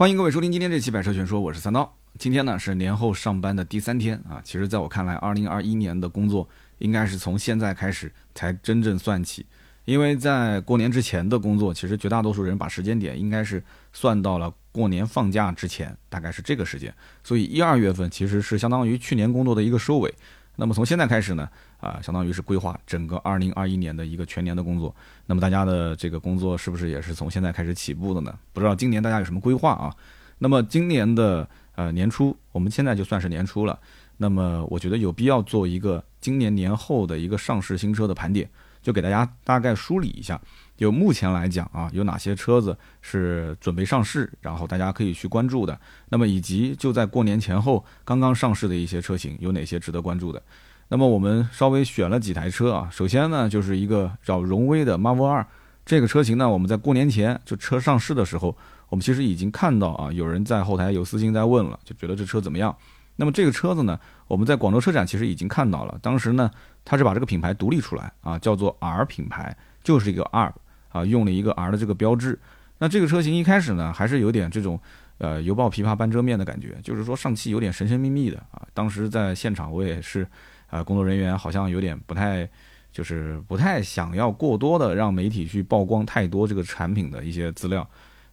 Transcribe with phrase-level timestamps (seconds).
[0.00, 1.94] 欢迎各位收听今天这期百车全说，我是三刀。
[2.18, 4.40] 今天呢是年后上班的第三天啊。
[4.42, 9.44] 其实，在我看来，二零二一年的工作应该是从现在开始才真正算起，
[9.84, 16.90] 因为在过年之前的工作，其实绝大多数人把时间点应该是算到了过年放假之前，大概是这个时间。
[17.22, 20.14] 所以一二月份其实是相当于去年工作的一个收尾。
[20.60, 21.48] 那么从现在开始呢，
[21.80, 24.94] 啊，相当于是规划整个二零二一年的一个全年的工作。
[25.24, 28.38] 那么大家的这个工作是不是也是从现在开始起步的呢？
[28.52, 29.90] 不知道今年大家有什么规划啊？
[30.36, 33.78] 那么今年的呃年初，我们现在就算是年初了。
[34.18, 38.46] 那么我觉得有必要做一个今年年后的一个上市新车的盘点，
[38.82, 40.38] 就给大家大概梳理一下。
[40.80, 45.78] 就目前来讲啊，有哪些车子是准备上市，然后大家可以去关注的。
[46.08, 50.42] 那么以及就在过年前后刚刚上市的一些车型，有哪些值得关注的？
[50.88, 52.88] 那么我们稍微选了几台车啊。
[52.90, 55.46] 首先呢，就是一个叫荣威的 Marvel 二
[55.84, 58.56] 这个车型呢，我们在过年前就车上市的时候，
[58.88, 62.74] 我们其实已经看到啊，有人在后台有私信在问了，就觉得这车怎么样？
[63.16, 66.50] 那么这个车子呢，我们在广州车展其实已经看到了，当时呢，
[66.86, 70.50] 它是把这个品牌独立出来啊，叫做 R 品牌，就是一个 R。
[70.90, 72.38] 啊，用了一个 R 的这个标志。
[72.78, 74.80] 那这个车型一开始呢，还是有点这种，
[75.18, 78.66] 呃，犹抱琵琶半遮面的感觉，就是说上汽有点神神秘秘的啊。
[78.72, 80.26] 当时在现场，我也是，
[80.68, 82.48] 啊，工作人员好像有点不太，
[82.90, 87.86] 就是不太想要过多的让媒体去曝光太多这个产品的一些资料。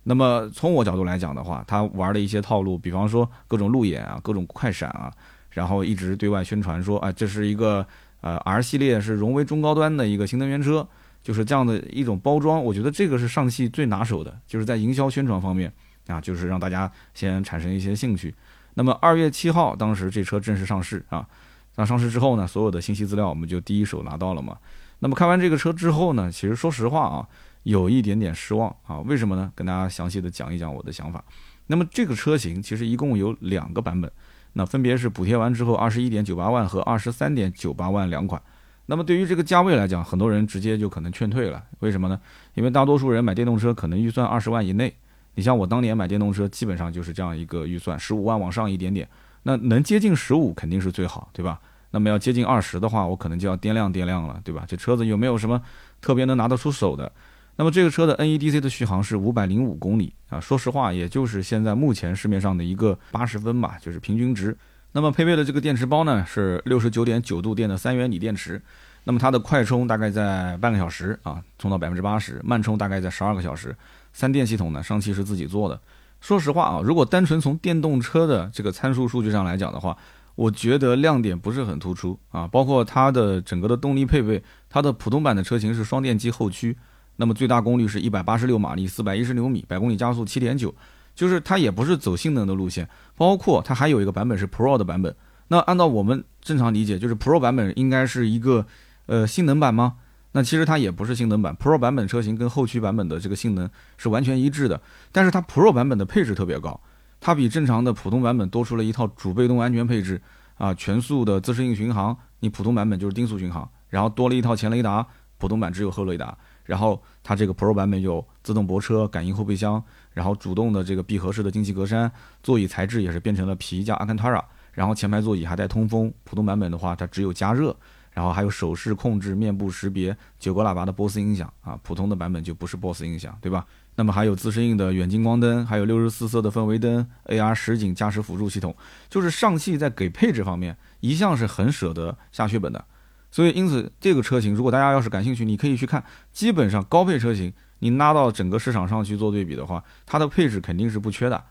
[0.03, 5.11] 那么从我角度来讲的话，他玩的一些套路，比方说各种路演啊，各种快闪啊，
[5.49, 7.85] 然后一直对外宣传说，啊，这是一个
[8.21, 10.87] 呃 R 系列是荣威中高端的一个新能源车。
[11.23, 15.71] 就是这样的一种包装，我觉得这个是上汽最拿手的，就是在营销宣传方面
[16.07, 18.33] 啊，就是让大家先产生一些兴趣。
[18.75, 21.27] 那么二月七号，当时这车正式上市啊，
[21.75, 24.57] 那上市之后呢，所有的信息资料我们就第一手拿到了嘛。
[24.99, 27.27] 那么看完这个车之后呢，其实说实话啊，
[27.63, 28.99] 有一点点失望啊。
[28.99, 29.51] 为什么呢？
[29.53, 31.23] 跟大家详细的讲一讲我的想法。
[31.67, 34.11] 那么这个车型其实一共有两个版本，
[34.53, 38.41] 那分别是补贴完之后二十一点九八万和二十三点九八万两款。
[38.87, 41.63] 那么对于这个价位来讲，很多人直接就可能劝退了。
[41.79, 42.19] 为什么呢？
[42.55, 44.91] 因为大多数人买电动车可能预算二十万以内。
[45.35, 49.07] 你像我当年买电动车，基本上就是这样一个预算，十五万往上一点点。
[49.43, 51.59] 那能接近十五肯定是最好，对吧？
[51.91, 54.63] 那么要接近二十的话，我可能就要掂量掂量了，对吧？
[54.67, 55.61] 这车子有没有什么
[56.01, 57.11] 特别能拿得出手的？
[57.57, 64.57] 那么这个车的 NEDC 的续航是五百零五公里啊，说实话，也就是现在目前市面上的一个八十分吧，就是平均值。
[64.93, 68.61] 那么配备的这个电池包呢，是六十九点九度电的三元锂电池。
[69.03, 73.73] 那么它的快充大概在半个小时啊，充到百分之八十；慢充大概在十二个小时。
[74.11, 75.79] 三电系统呢，上汽是自己做的。
[76.19, 79.95] 说实话啊，如果单纯从电动车的这个参数数据上来讲的话，
[80.35, 82.47] 我觉得亮点不是很突出啊。
[82.47, 86.75] 包括它的整个的动力配备，它的普通版的车型是双电机后驱，
[87.15, 90.73] 那么最大功率是一百八十六马力，四百一十牛米，百公里加速七点九。
[91.17, 95.13] 就是它也不是走性能的路线，包括它还有一个版本是 Pro 的版本。
[95.47, 98.63] 那按照我们正常理解，就是 Pro 版本应该是一个
[99.07, 99.95] 呃性能版吗？
[100.33, 103.67] 那其实它也不是性能版，Pro 版本车型跟后驱版本的这个性能
[103.97, 104.79] 是完全一致的。
[105.11, 106.79] 但是它 Pro 版本的配置特别高，
[107.19, 110.21] 它比正常的普通版本多出了一套主被动安全配置
[110.59, 115.07] 啊，全速的自适应巡航，你普通版本就是定速巡航，然后多了一套前雷达，
[115.39, 116.37] 普通版只有后雷达。
[116.65, 119.81] 然后它这个 Pro 版本有自动泊车、感应后备箱。
[120.17, 122.09] 然后主动的这个闭合式的进气格栅，
[122.41, 126.11] 座椅材质也是变成了皮加阿坎塔拉，然后前排座椅还带通风。
[126.23, 127.77] 普通版本的话，它只有加热，
[128.09, 131.79] 然后还有手势控制、面部识别、九个喇叭的波斯音响啊。
[131.83, 133.63] 普通的版本就不是波斯音响，对吧？
[133.93, 138.75] 那么还有自适应的远近光灯，还有六十四色的氛围灯，AR 实景驾驶辅助系统，
[139.07, 142.83] 就是上汽在给配置方面一向是很舍得下血本的。
[143.29, 147.53] 所以因此这个车型，如果大家要是感兴趣，你可以去看，基本上高配车型。
[147.79, 151.43] 你拉到整个市场上去做对比的话，它的配置肯定是不缺的，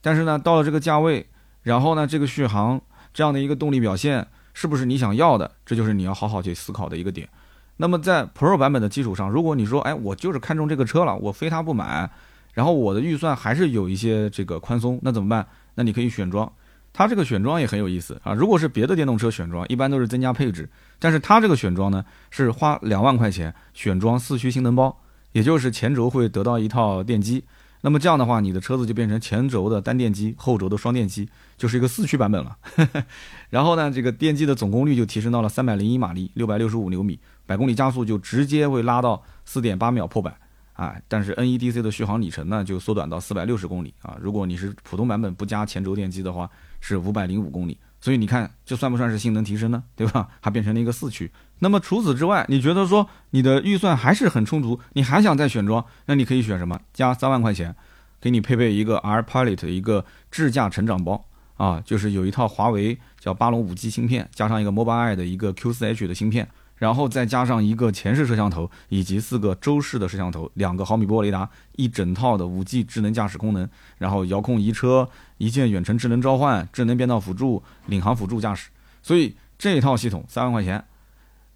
[0.00, 1.26] 但是呢，到了这个价位，
[1.62, 2.80] 然后呢，这个续航
[3.12, 5.50] 这样的一个动力表现，是不是你想要的？
[5.64, 7.28] 这就是你要好好去思考的一个点。
[7.76, 12.10] 那么在 Pro 版本的基础上，如果你说，哎，我就是看中这个车了，我非它不买，
[12.54, 15.46] 然后我的预算还是有一些这个宽松，那怎么办？
[15.76, 16.52] 那你可以选装，
[16.92, 18.34] 它这个选装也很有意思啊。
[18.34, 25.00] 如果是别的电动车选装，一般都是增加配置，但是它这个选装呢，是花两万块钱选装四驱性能包。
[25.38, 27.44] 也就是前轴会得到一套电机，
[27.82, 32.58] 那么这样的话，你的车子就变成前轴的单电机，后轴的双电机，就是一个四驱版本了。
[33.48, 40.36] 然后呢，这个电机的总功率就提升到了三百零一马力，六百六十五牛米，百公里加速就直接会拉到四点八秒破百
[40.72, 40.96] 啊。
[41.06, 44.16] 但是 NEDC 的续航里程呢，就缩短到四百六十公里啊。
[44.20, 46.50] 如果你是普通版本不加前轴电机的话，
[46.80, 47.78] 是五百零五公里。
[48.00, 49.82] 所以你看，这算不算是性能提升呢？
[49.96, 50.28] 对吧？
[50.40, 51.30] 它变成了一个四驱。
[51.58, 56.80] 那么除此之外，你觉得说你的预算还是很充足，你还想再选装，那你可以选什么？
[56.92, 57.74] 加三万块钱，
[58.20, 61.24] 给你配备一个 R Pilot 的一个智驾成长包
[61.56, 66.48] 啊，就是有一套华为叫八龙五 G 芯片，加上一个 Mobileye 的一个 Q4H 的芯片，
[66.78, 75.08] 然后再加上一个前视摄像头以及四个周视的摄像头，两个毫米波雷达，一整套的五 G 智能驾驶功能，然后遥控移车、
[75.38, 78.70] 一键远程智能召唤、智能变道辅助、领航辅助驾驶，
[79.02, 80.84] 所以这套系统三万块钱，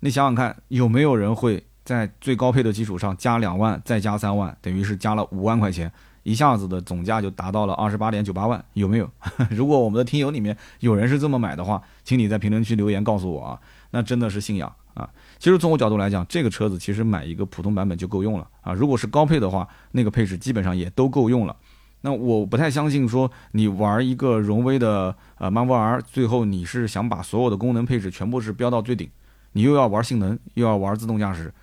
[0.01, 5.93] 你想想看，有没有人会在最高配的基础上加两万，再加三万，等于是加了五万块钱？
[6.25, 9.11] 一下子的总价就达到了二十八点九八万，有没有？
[9.51, 13.61] 如果我们的听友里面有人是这么买的话，请你在评论区留言告诉我啊，
[13.91, 15.09] 那真的是信仰啊！
[15.39, 18.73] 其实从我角度来讲，这个车子其实买一个普通版本就够用了啊。
[18.73, 21.56] 如果是高配的话，那个配置基本上也都够用了。
[22.03, 29.09] 那我不太相信说你玩一个荣威的呃 Marvel R，最后你是想把所有的功能配置全部是飙到最顶，
[29.53, 31.55] 你又要玩性能，又要玩自动驾驶，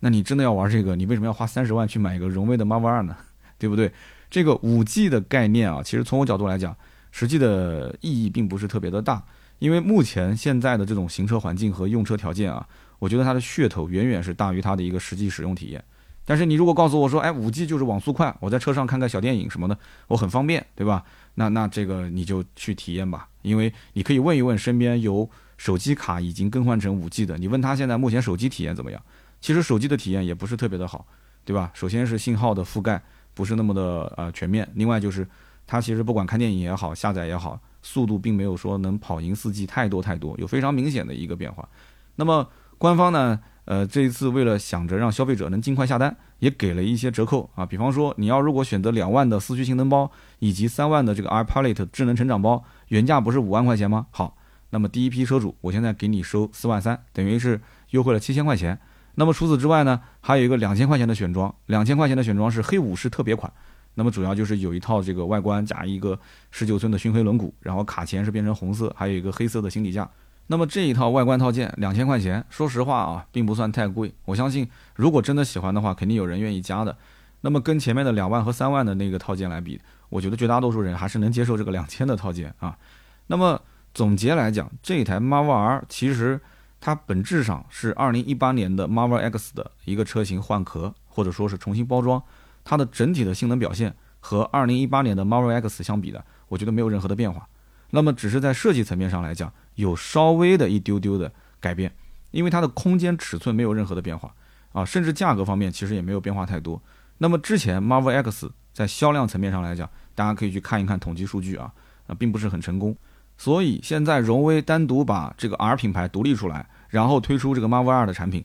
[0.00, 3.16] 那你真的要玩这个，你为什么要花三十万去买一个荣威的 Marvel R 呢？
[3.58, 3.92] 对不对？
[4.30, 6.76] 这个五 G 的概念啊，其实从我角度来讲，
[7.10, 9.20] 实际的意义并不是特别的大，
[9.58, 12.66] 因为目前现在的这种行车环境和用车条件啊，
[12.98, 15.82] 我觉得它的噱头远远是大于它的一个实际使用体验。
[16.24, 19.78] 但是你如果告诉我说，哎，五 G 就是网速快，我在车上看个小电影什么的，
[20.08, 21.02] 我很方便，对吧？
[21.34, 29.02] 那那这个你就去体验吧，因为你可以问一问身边有手机卡已经更换成五 G 的，你问他现在目前手机体验怎么样？
[29.40, 31.06] 其实手机的体验也不是特别的好，
[31.44, 31.70] 对吧？
[31.74, 33.02] 首先是信号的覆盖。
[33.34, 35.24] 不是那么的呃全面，另外就是
[35.64, 41.68] 它其实不管看电影也好，下载也好，速度并没有说能跑赢四 G 太多太多，有非常明显的一个变化。
[42.16, 54.06] 那么官方呢，呃这一次为了想着让消费者能尽快下单，也给了一些折扣啊，比方说你要如果选择两万的四驱性能包以及三万的这个 iPilot 智能成长包，原价不是五万块钱吗？
[54.10, 54.36] 好，
[54.70, 57.60] 那么第一批车主我现在给你收四万三，等于是
[57.90, 58.78] 优惠了七千块钱。
[59.14, 63.52] 那么除此之外呢，还有一个两千块钱的选装，两千块钱的选装是黑武士特别款。
[63.98, 66.16] 那么主要就是有一套这个外观加一个
[66.52, 70.08] 十九寸的熏黑轮毂，然后卡钳是变成红色，还有一个黑色的行李架。
[70.46, 74.14] 那么这一套外观套件两千块钱，说实话啊，并不算太贵。
[74.24, 76.96] 我相信如果真的喜欢的话，肯定有人愿意加的。
[77.40, 82.78] 那么跟前面的两万和三万的那个套件来比，我觉得绝大多数人还是能接受这个两千的套件啊。
[83.26, 83.60] 那么
[83.92, 86.40] 总结来讲，这一台 Marvel R 其实。
[86.80, 92.22] 它本质上是2018年的 Marvel X 的一个车型换壳，或者说是重新包装。
[92.68, 97.48] 它的整体的性能表现和2018年的 Marvel X 相比的，我觉得没有任何的变化。
[97.92, 101.90] 那么只是在设计层面上来讲，有稍微的一丢丢的改变，
[102.30, 104.34] 因为它的空间尺寸没有任何的变化
[104.72, 106.78] 啊，甚至价格方面其实也没有变化太多。
[107.16, 111.72] 那么之前 Marvel X 在销量层面上来讲，大家可以去看一看统计数据啊，
[112.06, 112.94] 啊，并不是很成功。
[113.38, 118.44] 所以现在荣威单独把这个 R 品牌独立出来，然后推出这个 Marvel R 的产品，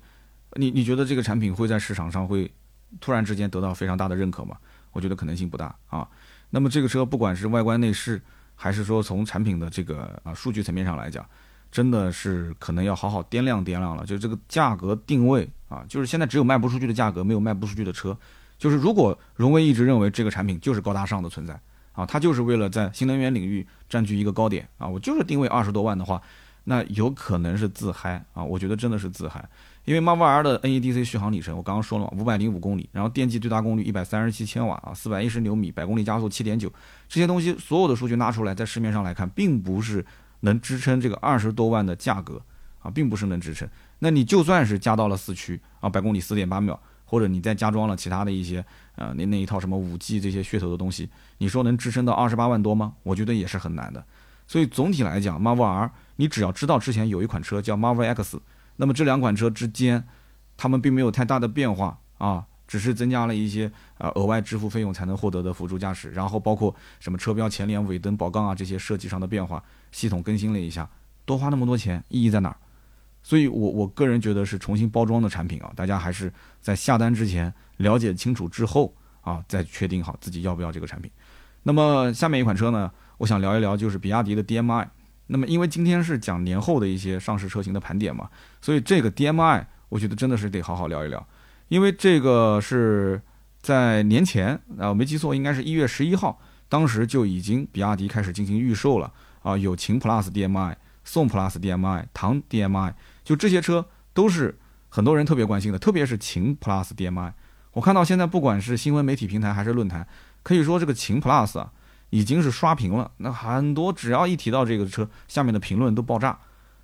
[0.53, 2.49] 你你觉得这个产品会在市场上会
[2.99, 4.57] 突然之间得到非常大的认可吗？
[4.91, 6.07] 我觉得可能性不大啊。
[6.49, 8.21] 那么这个车不管是外观内饰，
[8.55, 11.25] 还是说从产品的这个啊数据层面上来讲，
[11.71, 14.05] 真的是可能要好好掂量掂量了。
[14.05, 18.17] 就这个价格定位啊，就是现在只有卖不出去的价格，没有卖不出去的车。
[18.57, 21.59] 就是如果荣威一直认为这个产品就是高大上的存在。
[21.93, 24.87] 啊，它就是为了在新能源领域占据一个高点啊！
[24.87, 26.19] 我就是定位二十多万的话，
[26.65, 28.43] 那有可能是自嗨啊！
[28.43, 29.43] 我觉得真的是自嗨，
[29.85, 36.71] 因为 Marvel R 的 NEDC 续航里程我刚刚说了嘛，五百零五公里，然后电机最大功率一百三十七千瓦啊，四百一十牛米，百公里加速七点九，
[37.09, 40.05] 这些东西所有的数据拿出来，在市面上来看，并不是
[40.41, 42.41] 能支撑这个二十多万的价格
[42.81, 43.67] 啊，并不是能支撑。
[43.99, 46.79] 那你就算是加到了四驱啊，百公里四点八秒。
[47.05, 51.07] 或者你再加装了其他的一些，呃，那那一套什么五 G 这些噱头的东西，
[51.37, 52.93] 你说能支撑到二十八万多吗？
[53.03, 54.03] 我觉得也是很难的。
[54.47, 58.41] 所以总体来讲，Marvel R，你只要知道之前有一款车叫 Marvel X，
[58.75, 60.05] 那么这两款车之间，
[60.55, 70.89] 它们并没有太大的变化啊，只是增加了一些呃额外支付费用才能获得的辅助驾驶，然后包括什么车标前脸、尾灯、宝杠啊这些设计上的变化，系统更新了一下，
[71.25, 72.57] 多花那么多钱，意义在哪儿？
[73.23, 81.09] 所以，我我个人觉得是重新包装的产品啊，大家还是在下单之前了解清楚之后啊，再确定好自己要不要这个产品。
[81.63, 84.87] 那么下面一款车呢，我想聊一聊就是比亚迪的 DMI。
[85.33, 88.29] 那么因为今天是讲年后的一些上市车型的盘点嘛，
[88.61, 91.27] 所以这个 DMI 我觉得真的是得好好聊一聊，
[91.69, 93.19] 因为这个是
[93.59, 99.11] 在年前啊，我没记错，应该是一月十一号，当时就已经比亚迪开始进行预售了
[99.41, 102.93] 啊，有秦 PLUS DMI、宋 PLUS DMI、唐 DMI。
[103.23, 104.59] 就这些车都是
[104.89, 107.33] 很多人特别关心的，特别是秦 Plus DM-i。
[107.71, 110.05] 我看到现在不管是新闻媒体平台还是论坛，
[110.43, 111.71] 可以说这个秦 Plus 啊
[112.13, 113.09] 已经是刷屏了。
[113.17, 116.37] 那很多只要一提到这个车，下面的评论都爆炸。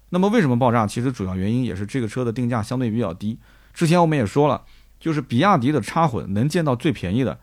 [0.09, 0.87] 那么为什么爆炸？
[0.87, 3.37] 其实主要原因也是这个车的定价相对比较低。
[3.71, 4.63] 之前我们也说了，
[4.99, 7.37] 就是比亚迪的插混能见到最便宜的，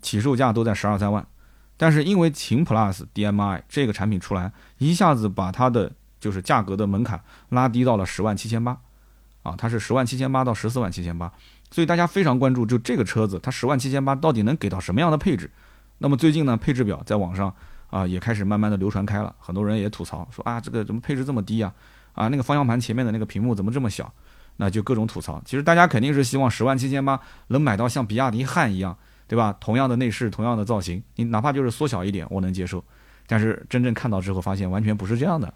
[0.00, 1.26] 起售价都在十二三万，
[1.76, 8.78] 但是因为秦 Plus DM-i 这个产品出来，一下子把它的就是价格的门槛拉低到了十万七千八，
[9.42, 11.32] 啊，它是十万七千八到十四万七千八，
[11.72, 15.50] 所以大家非常关注，就这个车子它十万七千八到底能给到什么样的配置？
[16.02, 17.54] 那么最近呢，配置表在网上
[17.88, 21.72] 啊也开始慢慢的流传开了，很多人也吐槽说啊，这个怎么配置这么低啊？
[22.12, 24.12] 啊，那个方向盘前面的那个屏幕怎么这么小？
[24.56, 25.40] 那就各种吐槽。
[25.44, 29.56] 其实大家肯定是希望十万七千八能买到像比亚迪汉一样，对吧？
[29.60, 32.82] 同样的内饰，同样的造型，你哪怕就是缩小一点，我能接受。
[33.28, 35.54] 但是真正看到之后，发现完全不是这样的。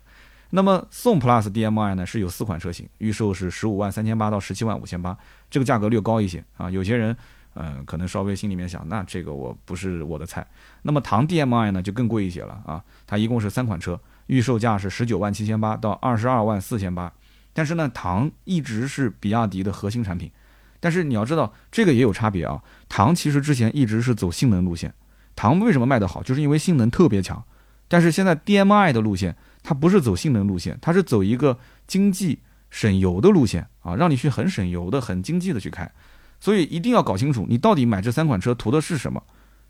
[0.51, 5.19] 那么宋 Plus DM-i 呢是有四款车型，预售是十五万三千八到十七万五千八，
[5.51, 6.71] 这个价格略高一些啊。
[6.71, 7.15] 有些人，
[7.57, 10.47] 嗯，可能稍微心里面想，那这个我不是我的菜。
[10.83, 17.13] 那么唐 DM-i 呢就更贵一些了啊，它一共是三款车，预售价是十九万七千八到二十二万四千八。
[17.53, 20.31] 但是呢，唐一直是比亚迪的核心产品，
[20.79, 22.63] 但是你要知道，这个也有差别啊。
[22.89, 24.93] 唐其实之前一直是走性能路线，
[25.35, 27.43] 唐为什么卖得好，就是因为性能特别强。
[27.89, 35.91] 但是现在 DM-i 的路线，它不是走性能路线，它是走一个经济省油的路线啊，让你去很省油的、很经济的去开。
[36.39, 39.23] 所以一定要搞清楚，你到底买这三款车图的是什么。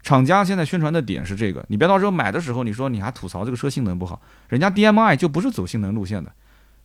[0.03, 6.31] 厂家现在宣传的点是这个，你别到时候买的时候，你说你还吐槽这个车性能不好，人家 DM-i 就不是走性能路线的。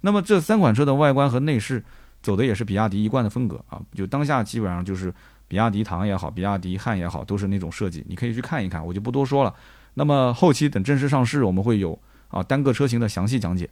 [0.02, 1.84] 那么这三款车的外观和内饰
[2.24, 5.14] 走的也是比亚迪一贯的风格啊，就当下基本上就是
[5.48, 9.54] 比亚迪唐也好，比亚迪汉也好，都是那种设计，你可以去看一看，我就不多说了。
[9.94, 13.70] 那么后期等正式上市，我们会有啊单个车型的详细讲解。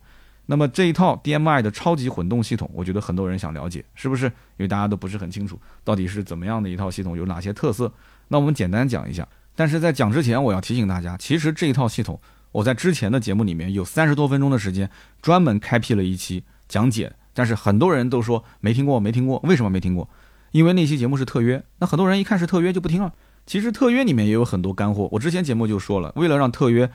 [0.52, 4.26] 那么这一套 DM-i 的超级混动系统，我觉得很多人想了解，是不是？
[4.26, 7.94] 因为大家都不是很清楚到底是怎么样的一套系统，有哪些特色。
[8.30, 9.28] 那我们简单讲一下。
[9.56, 12.20] 但是在讲之前，我要提醒大家，其实这一套系统。
[12.52, 14.90] 我在之前的节目里面有三十多分钟的时间，
[15.22, 20.10] 专门开辟了一期讲解，但是很多人都说没听过，没听过，为什么没听过？
[20.52, 23.14] 因为那期节目是特约，那很多人一看是特约就不听了。
[23.46, 26.90] 其实特约里面也有很多干货，我之前节目就说了，为了让特约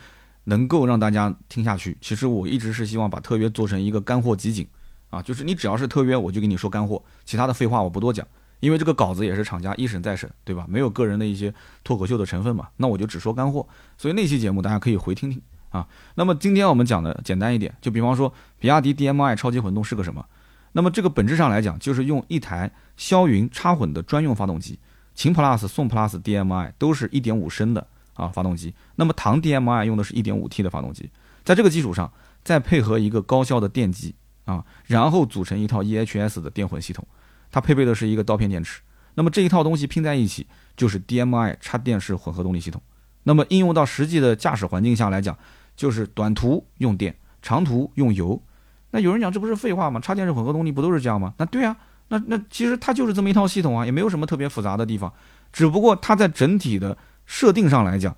[0.45, 4.67] 能够让大家听下去，其实我一直是希望把特约做成一个干货集锦
[5.11, 8.27] 啊，就是你只要是特约，我就给你说干货，其他的废话我不多讲，
[8.61, 10.65] 因为这个稿子也是厂家一审再审，对吧？
[10.69, 13.67] 没有个人的一些脱口秀的成分嘛，那我就只说干货。
[13.97, 15.41] 所以那期节目大家可以回听听。
[15.71, 20.25] 啊，那么今天我们讲的简单一点，就比方说比亚迪 DM-i 超级混动是个什么？
[20.71, 24.79] 那么这个本质上来讲，就是用一台霄云插混的专用发动机。
[25.17, 27.85] 秦 Plus、宋 Plus DM-i 都是一点五升的
[28.15, 31.11] 啊发动机，那么唐 DM-i 用的是一点五 T 的发动机，
[31.45, 32.11] 在这个基础上
[32.43, 37.07] 再配合一个高效的电机啊，然后组成一套 EHS 的电混系统，
[37.51, 38.81] 它配备的是一个刀片电池。
[39.15, 42.83] 那么这一套东西拼在一起，就是 DM-i 插电式混合动力系统。
[43.23, 45.39] 那么应用到实际的驾驶环境下来讲，
[45.77, 48.43] 就是短途用电，长途用油。
[48.91, 50.01] 那有人讲这不是废话吗？
[50.01, 51.33] 插电式混合动力不都是这样吗？
[51.39, 51.77] 那对啊，
[52.09, 55.13] 那那其实它就是这么一套系统啊，也没有什么特别复杂的地方。
[55.53, 58.17] 只不过它在整体的设定上来讲，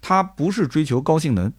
[0.00, 1.52] 它不是追求高性能。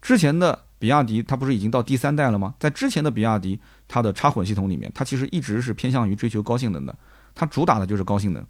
[0.00, 2.54] 之前的比亚迪它不是已经到第三代了吗？
[2.58, 6.96] 在之前的比亚迪它的插混系统里面，它其实一直是偏向于追求高性能的，
[7.34, 8.44] 它主打的就是高性能。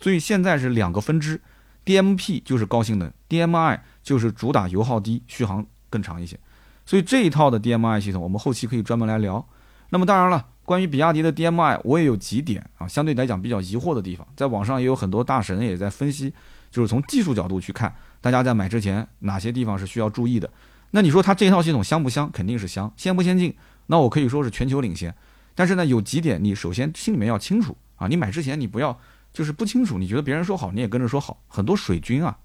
[0.00, 1.40] 所以现在是两个分支
[1.84, 5.64] ，DMP 就是高性能，DMI 就是主打油耗低，续航。
[5.90, 6.36] 更长一些，
[6.84, 9.46] 所以这一套的 DM-i 系统，我们后期可以专门来聊。
[9.90, 16.34] 那么当然了，关于比亚迪的 DM-i，我也有几点啊，相对来讲比较疑惑的地方，在网上也有很多大神也在分析，
[16.74, 20.50] 就是从技术角度去看，大家在买之前哪些地方是需要注意的。
[20.90, 22.28] 那你说它这套系统香不香？
[22.32, 23.54] 肯定是香，先不先进？
[23.86, 25.14] 那我可以说是全球领先。
[25.54, 28.98] 但是呢，有几点你首先心里面要清楚啊，你买之前你不要
[29.32, 32.36] 就是不清楚，你觉得别人说好你也跟着说好，很多水军啊。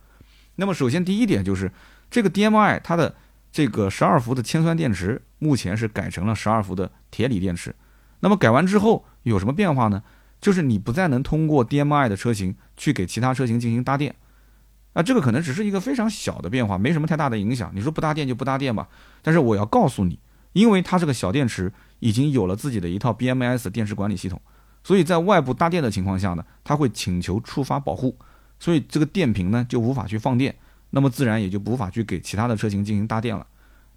[0.58, 1.72] 那么首先第一点就是
[2.12, 3.16] 这个 DM-i 它的
[3.52, 7.74] 这个十二伏的铅酸电池目前是改成了十二伏的铁锂电池，
[8.20, 10.04] 那么改完之后有什么变化呢？
[10.42, 14.16] 就是你不再能通过 DM-i 的车型去给其他车型进行搭电，
[14.94, 17.72] 啊，这个可能只是一个非常小的变化，没什么太大的影响。
[17.74, 18.88] 你说不搭电就不搭电吧，
[19.22, 20.20] 但是我要告诉你，
[20.54, 24.42] 因为它这个小电池已经有了自己的一套 BMS 电池管理系统，
[24.84, 28.18] 所以在外部搭电的情况下呢，它会请求触发保护，
[28.60, 30.56] 所以这个电瓶呢就无法去放电。
[30.92, 33.46] 那么自然也就无法去给其他的车型进行搭电了。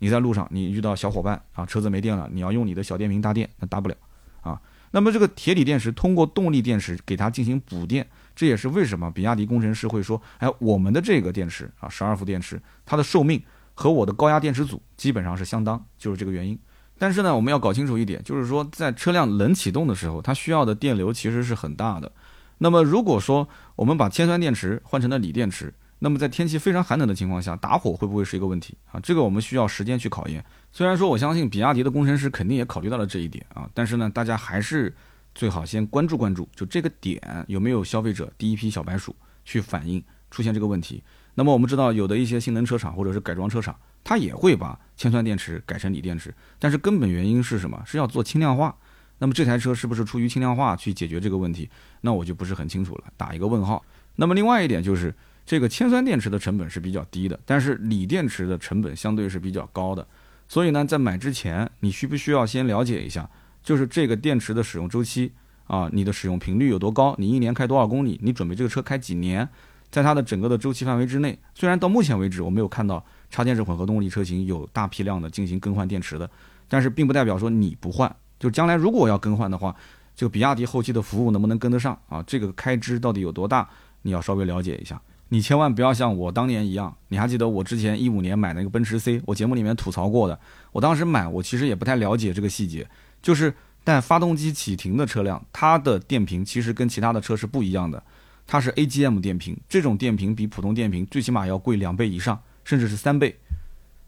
[0.01, 3.95] 你在路上，你遇到小伙伴啊，车子没电了，你要用你的小电瓶搭电，那搭不了
[4.43, 4.61] 啊。
[4.93, 8.07] 那么这个铁锂电池通过动力电池给它进行补电，
[8.37, 13.43] 这也是为什么比亚迪工程师会说，哎，我们的这个电池啊，十二伏电池，它的寿命
[13.75, 16.59] 和我的高压电池组基本上是相当，就是这个原因。
[16.99, 22.13] 但是呢，我们要搞清楚一点，就是说在车辆冷启动的时候，它需要的电流其实是很大的。
[22.59, 28.99] 那么如果说我们把铅酸电池换成了锂电池，那么在天气非常寒冷的情况下，打火会不会是一个问题啊？
[28.99, 30.45] 这个我们需要时间去考验。
[30.73, 34.93] 虽然说我相信比亚迪的工程师肯定也考虑到了这一点啊，但是呢，大家还是
[35.33, 41.01] 最好先关注关注，就这个点有没有消费者第一批小白鼠去反映出现这个问题。
[41.35, 47.81] 那么我们知道，有的一些性能车厂或者是改装车厂，它也会把铅酸电池改成锂电池，但是根本原因是什么？
[47.87, 48.75] 是要做轻量化。
[49.19, 51.71] 那么这台车是不是出于轻量化去解决这个问题？
[52.01, 53.81] 那我就不是很清楚了，打一个问号。
[54.17, 55.15] 那么另外一点就是，
[55.45, 60.07] 这个铅酸电池的成本是比较低的，但是锂电池的成本相对是比较高的。
[60.49, 63.29] 所以呢，在买之前，你需不需要先了解一下，
[63.63, 65.33] 就是这个电池的使用周期
[65.67, 67.15] 啊，你的使用频率有多高？
[67.19, 68.19] 你一年开多少公里？
[68.23, 69.49] 你准备这个车开几年？
[69.91, 76.31] 在它的整个的周期范围之内，虽然到目前为止我没有看到插电式混合动力车型有大批量的进行更换电池的，
[76.67, 78.15] 但是并不代表说你不换。
[78.39, 79.75] 就将来如果要更换的话，
[80.17, 82.23] 这个比亚迪后期的服务能不能跟得上啊？
[82.27, 83.69] 这个开支到底有多大？
[84.01, 85.01] 你要稍微了解一下。
[85.33, 90.39] 你千万不要像我当年一样，你还记得我之前一五年买那个奔驰 C，我节目里面吐槽过的。
[90.73, 92.87] 我当时买，我其实也不太了解这个细节，
[93.23, 98.03] 就是带发动机启停的车辆，它的电瓶其实跟其他的车是不一样的。
[98.47, 103.35] 它是 AGM 电瓶，这种电瓶比普通电瓶最起码要贵两倍以上，甚至是三倍。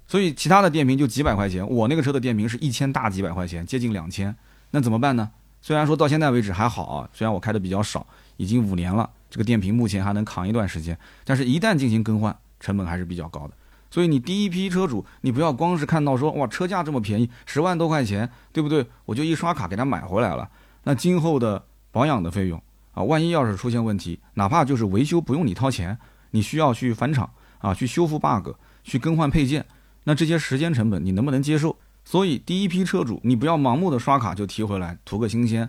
[0.07, 4.37] 所以其他的电瓶就几百块钱，我那个车的电瓶是一千大几百块钱，接近两千。
[4.73, 5.31] 那怎么办呢？
[5.63, 13.55] 虽然说到现在为止还好啊，虽然我开的比较少，已经五年了，这个电瓶目前还能扛一段时间，但是一旦进行更换，成本还是比较高的。
[13.91, 18.87] 所以你第一批车主，你不要光是看到说哇车价这么便宜，十万多块钱，对不对？
[19.05, 20.49] 我就一刷卡给他买回来了。
[20.85, 22.63] 那今后的保养的费用。
[22.93, 25.99] 啊，万一要是出现问题，哪怕就是维修不用你掏钱，
[26.31, 28.51] 你需要去返厂啊，去修复 bug，
[28.85, 29.67] 去更换配件，
[30.05, 31.77] 那这些时间成本你能不能接受？
[32.05, 35.69] 所以第一批车主，你不要盲目的刷卡就提回来图个新鲜，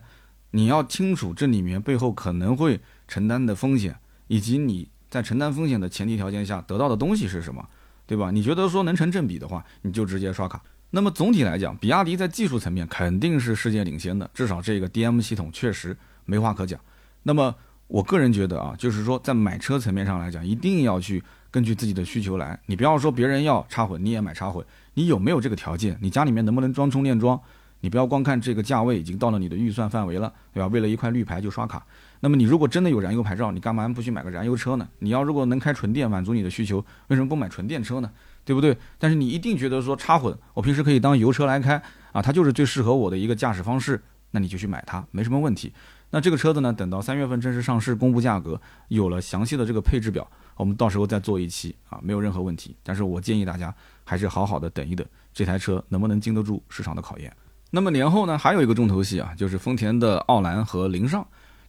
[0.52, 3.96] 你要清楚这里面背后可能会承担的风险，
[4.28, 7.68] 以及你在承担风险的前提条件下得到的东西是什么，
[8.06, 8.32] 对吧？
[8.32, 10.62] 你觉得说能成正比的话，你就直接刷卡。
[10.92, 16.80] 那么总体来讲，比亚迪在技术层面肯定是世界领先的，至少这个 DM 系统确实没话可讲。
[17.24, 17.54] 那么，
[17.88, 21.22] 我个人觉得啊，就是说，在买车层面上来讲，一定要去
[21.52, 22.58] 根据自己的需求来。
[22.66, 25.98] 你不要说别人要插混，你也买插混，你有没有这个条件？
[26.02, 27.40] 你家里面能不能装充电桩？
[27.82, 30.68] 你不要光看这个价位已经到了你的预算范围了，对吧？
[30.68, 31.86] 为了一块绿牌就刷卡。
[32.26, 34.90] 那么你如果真的有燃油牌照，你干嘛不去买个燃油车呢？
[34.98, 38.10] 你要如果能开纯电满足你的需求，为什么不买纯电车呢？
[38.44, 38.76] 对不对？
[38.98, 41.80] 但是你一定觉得说插混，我平时可以当油车来开
[42.14, 45.72] 啊，它就是最适合我的一个驾驶方式，那你就去买它，没什么问题。
[46.10, 46.74] 那这个车子呢？
[46.74, 52.76] 等到三月份正式上市公布价格，有了详细的这个配置表，我们到时候再做一期啊，没有任何问题。
[52.82, 53.72] 但是我建议大家
[54.04, 57.32] 还是好好的等一等，这台车能不能经得住市场的考验。
[57.70, 61.24] 那么年后呢，还有一个重头戏啊，就是丰田的奥兰和凌尚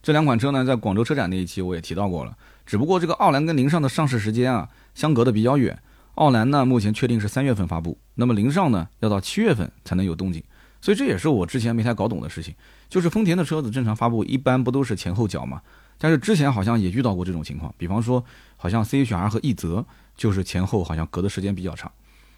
[0.07, 2.33] 这两款车呢，在广州车展那一期我也提到过了。
[2.65, 5.77] 只不过这个奥兰跟凌尚的上市时间啊，相隔的比较远。
[6.15, 10.41] 奥兰呢，目前确定是三月份发布，那么凌尚呢，要到七月份才能有动静。
[10.79, 12.55] 所以这也是我之前没太搞懂的事情。
[12.87, 15.61] 就是丰田的车子正常发布一般不都是前后脚吗？
[15.97, 18.23] 但是之前好像也遇到过这种情况，比方说
[18.55, 21.91] 好像 CHR 和奕泽就是前后好像隔的时间比较长。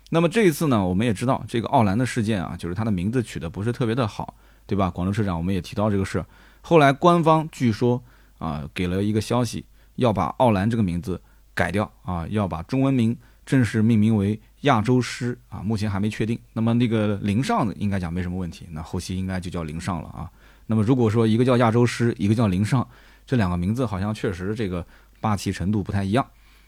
[0.10, 4.34] 那么这一次呢，我们也知道这个奥兰的事件啊，就是它的名字取得不是特别的好，
[4.66, 4.90] 对吧？
[4.90, 6.26] 广州车展我们也提到这个事。
[6.70, 8.00] 后来官方据说
[8.38, 11.20] 啊给了一个消息，要把奥兰这个名字
[11.56, 16.38] 改掉啊，要把中文名正式命名为亚洲狮啊，目前还没确定。
[16.54, 20.30] 那么那个凌尚应该讲没什么问题，那后期应该就叫凌上了啊。
[20.68, 22.88] 那么如果说一个叫亚洲狮，一个叫凌尚，
[23.26, 24.86] 这两个名字好像确实这个
[25.20, 26.24] 霸气程度不太一样。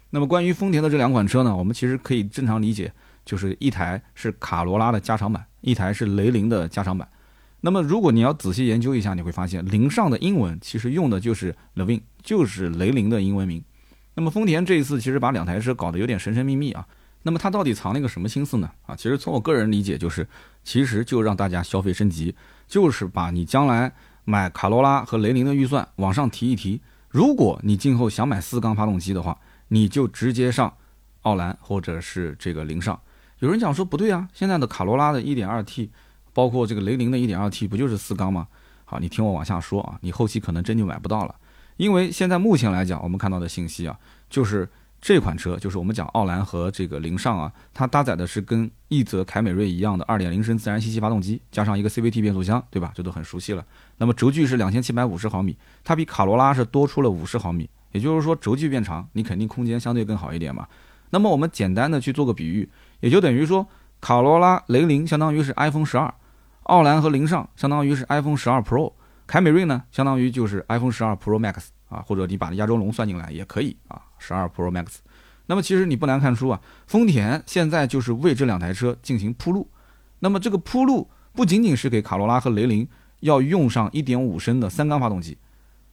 [0.09, 2.91] 那么关于丰田的这两款车呢，我们其实可以正常理解，
[3.23, 7.07] 就是一台是卡罗拉的加长版，一台是雷凌的加长版。
[7.61, 13.63] 那么如果你要仔细研究一下，你会发现凌尚的英文其实用的就是 Levin，就是雷凌的英文名。
[14.15, 16.85] 那么丰田这一次其实把两台车搞得有点神神秘秘啊。
[17.23, 18.69] 那么它到底藏了一个什么心思呢？
[18.87, 20.27] 啊，其实从我个人理解就是，
[20.63, 22.35] 其实就让大家消费升级。
[22.67, 23.93] 就是把你将来
[24.25, 26.81] 买卡罗拉和雷凌的预算往上提一提。
[27.09, 30.73] 如果你今后想买四缸发动机的话，你就直接上
[31.21, 32.99] 奥兰或者是这个凌尚。
[33.39, 35.89] 有人讲说不对啊，现在的卡罗拉的 1.2T，
[36.33, 38.47] 包括这个雷凌的 1.2T，不就是四缸吗？
[38.85, 41.35] 好，你听我往下说啊，你后期可能真就买不到了，
[41.77, 43.97] 因为现在目前来讲，我们看到的信息啊，
[44.29, 44.69] 就是。
[45.03, 52.91] 这款车就是我们讲奥兰和这个凌尚啊，它搭载的是跟奕泽凯美瑞一样的2.0升自然吸气发动机，加上一个 CVT 变速箱，对吧？
[52.93, 53.65] 这都很熟悉了。
[53.97, 60.67] 那么轴距是2750毫米，它比卡罗拉是多出了50毫米，也就是说轴距变长，你肯定空间相对更好一点嘛。
[61.09, 63.67] 那么我们简单的去做个比喻，也就等于说
[63.99, 66.11] 卡罗拉、雷凌相当于是 iPhone 12，
[66.63, 68.93] 奥兰和凌尚相当于是 iPhone 12 Pro，
[69.27, 74.01] 凯美瑞呢相当于就是 iPhone 12 Pro Max 啊，或者你把亚洲龙算进来也可以啊。
[74.19, 74.97] 十二 Pro Max，
[75.47, 79.69] 那么其实你不难看出啊，丰田现在就是为这两台车进行铺路。
[80.19, 82.87] 那么这个铺路不仅仅是给卡罗拉和雷凌
[83.21, 85.37] 要用上1.5升的三缸发动机，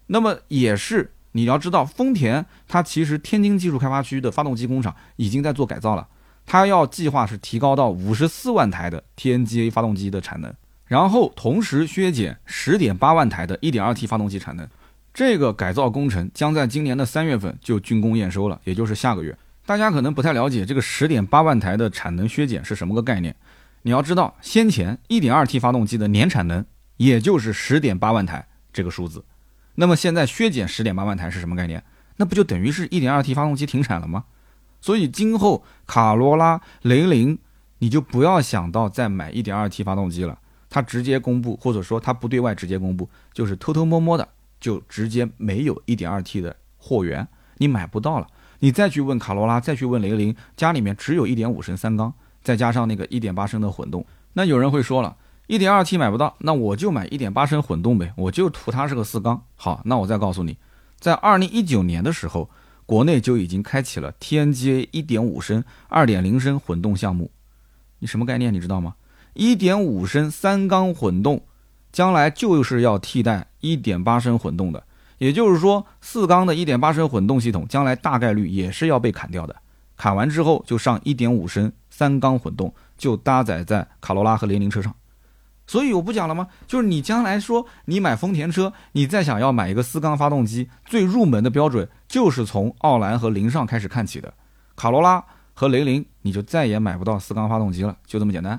[0.09, 6.07] 那么也是你要知道，丰田它其实天津技术开发区的发动机工厂已经在做改造了，
[6.51, 10.51] 它要计划是提高到五十四万台的 TNGA 发动机的产能，
[10.87, 14.67] 然后同时削减十点八万台的 1.2T 发动机产能。
[15.13, 19.37] 这个改造工程将在今年的三月份就竣工验收了，也就是下个月。
[19.67, 23.37] 大家可能不太了解这个十点八万台的产能削减是什么个概念。
[23.83, 26.65] 你要知道，先前 1.2T 发动机的年产能
[26.97, 29.23] 也就是十点八万台这个数字。
[29.75, 31.85] 那么现在削减十点八万台是什么概念？
[32.17, 34.25] 那不就等于是一点二 T 发动机停产了吗？
[34.81, 37.39] 所以今后卡罗拉、雷凌，
[37.79, 40.39] 你就不要想到再买一点二 T 发动机了。
[40.71, 44.29] 它直接公布，或者说它不对外直接公布，就是偷偷摸摸的
[44.61, 48.27] 就直接没有一点二 T 的货源，你买不到了。
[48.61, 52.13] 你再去问卡罗拉，再去问雷凌，家里面只有一点五升三缸，
[52.43, 54.05] 再加上那个一点八升的混动。
[54.33, 55.17] 那有人会说了。
[55.47, 59.43] 一点二 T 买不到，那我就买一点八升混动呗，我就图它是个四缸。
[59.57, 60.59] 好，那我再告诉你，
[61.01, 62.51] 在二零一九年的时候，
[62.89, 67.31] 国内就已经开启了 TNGA 一点五升、二点零升混动项目。
[67.99, 68.51] 你什么概念？
[68.51, 68.95] 你知道吗？
[69.35, 71.43] 一点五升三缸混动，
[71.93, 74.83] 将来就是要替代一点八升混动的。
[75.19, 79.55] 也就是说，四缸的一点八升混动系统，将来大概率也是要被砍掉的。
[79.95, 84.95] 砍完之后，就上一点五升三缸混动，就搭载在卡罗拉和雷凌车上。
[85.69, 86.49] 所以我不讲了吗？
[86.67, 94.33] 就是你将来说你买丰田车，你再想要买一个四缸发动机，最入门的标准就是从奥兰和凌尚开始看起的。
[94.75, 98.59] 卡罗拉和雷凌你就再也买不到四缸发动机了，就这么简单。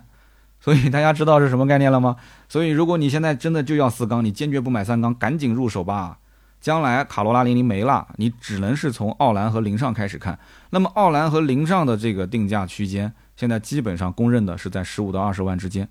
[0.62, 2.16] 所以大家知道是什么概念了吗？
[2.48, 6.20] 所以如果你现在真的就要四缸，你坚决不买三缸，赶紧入手吧。
[6.62, 10.38] 将来卡罗拉、雷凌没了，你只能是从奥兰和凌尚开始看。
[10.70, 15.88] 那么奥兰和凌尚的这个定价区间，现在基本上公认的是在十五到二十万之间。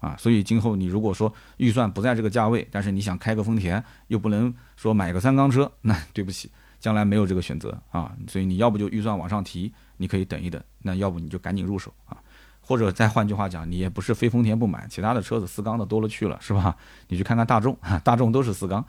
[0.00, 8.12] 啊，所以今后你如果说预算不在这个价位，但是你想开个丰田，又不能说买个三缸车，那 对不起，将来没有这个选择啊。
[8.26, 12.16] 所以你要不就预算往上提，你可以等一等；那要不你就赶紧入手啊。
[12.62, 16.76] 或者再换句话讲，你也不是非丰田不买，其他的车子四缸的多了去了，是吧？
[17.08, 18.84] 你去看看大众，大众都是四缸。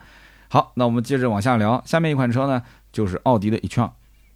[0.48, 3.90] 好，那我们接着往下聊，下面一款车呢，就是奥迪的 e-tron。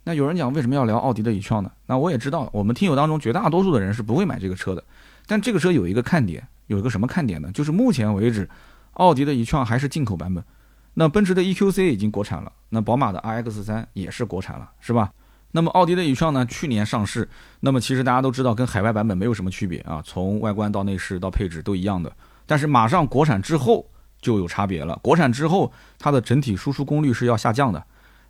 [0.04, 1.70] 那有人讲为什么要聊奥迪的 e-tron 呢？
[1.86, 4.82] 那我也知道，我们听友当中绝大多数的人是不会买这个车的，
[5.26, 6.48] 但这个车有一个看点。
[6.66, 7.50] 有一个什么看点呢？
[7.52, 8.48] 就是目前为止，
[8.94, 10.42] 奥迪的 e-tron 还是进口版本，
[10.94, 15.12] 那奔驰的 EQC 已经国产了，那宝马的 RX3 也是国产了，是吧？
[15.52, 17.26] 那么奥迪的 e-tron 呢，去年上市，
[17.61, 22.12] 那么其实大家都知道，跟海外版本没有什么区别啊，从外观到内饰到配置都一样的。
[22.46, 23.88] 但是马上国产之后
[24.20, 27.83] 就有差别了，国产之后它的整体输出功率是要下降的，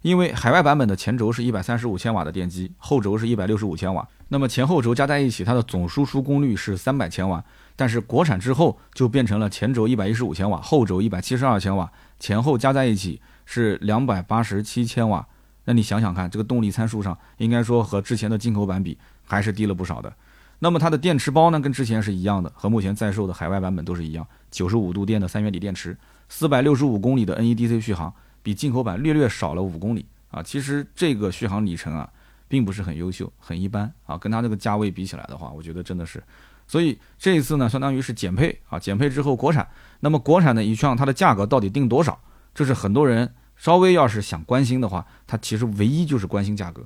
[0.02, 7.42] 因为海外版本的前轴是一百三十五千瓦的电机，后轴是一百六十五千瓦，那么前后轴加在一起，它的总输出功率是三百千瓦。
[7.76, 15.26] 但是国产之后就变成了前轴一百一十五千瓦，后轴一百七十二千瓦，前后加在一起是两百八十七千瓦。
[15.66, 20.10] 那你想想看，这个动力参数上应该说和之前的进口版比还是低了不少的。
[20.58, 25.94] 那么它的电池包呢，跟之前是一样的，和目前在售的海外版本都是一样，九十五度电的三元锂电池，
[26.30, 28.10] 四百六十五公里的 NEDC 续航，
[28.42, 30.42] 比进口版略略少了五公里啊。
[30.42, 32.08] 其实这个续航里程啊，
[32.48, 34.16] 并不是很优秀，很一般啊。
[34.16, 36.22] 跟它这个价位比起来的话，我觉得真的是。
[36.66, 39.68] 所以这一次呢，相当于是减配啊，减配之后国产。
[40.00, 42.18] 那么国产的 e-tron 它的价格到底定多少？
[42.54, 46.84] 这是很多人稍微要是想关心的话，它其实唯一就是关心价格。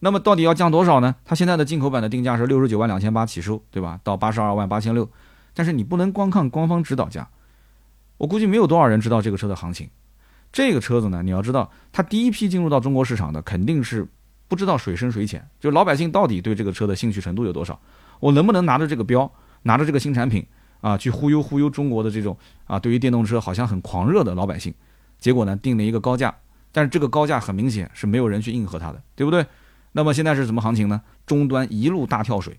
[0.00, 1.14] 那么到底要降多少呢？
[1.24, 4.00] 它现在的进口版的定价是六十九万两千八起售，对吧？
[4.02, 5.08] 到八十二万八千六。
[5.52, 7.28] 但是你不能光看官方指导价，
[8.16, 9.88] 我估计没有多少人知道这个车的行情。
[10.52, 14.08] 这个车子呢，你要知道，它第一批进入到中国市场的肯定是
[14.48, 17.78] 不知道水深水浅，就老百姓到底对这个车的兴趣程度有多少。
[18.20, 19.30] 我能不能拿着这个标，
[19.62, 20.46] 拿着这个新产品
[20.80, 24.72] 啊，去忽悠忽悠中国的这种啊，对于电动车好像很狂热的老百姓？
[25.18, 26.34] 结果呢，定了一个高价，
[26.72, 29.44] 但是这个高价很明显是没有人去应和它的，对不对？
[29.92, 31.02] 那么现在是什么行情呢？
[31.26, 32.58] 终端一路大跳水，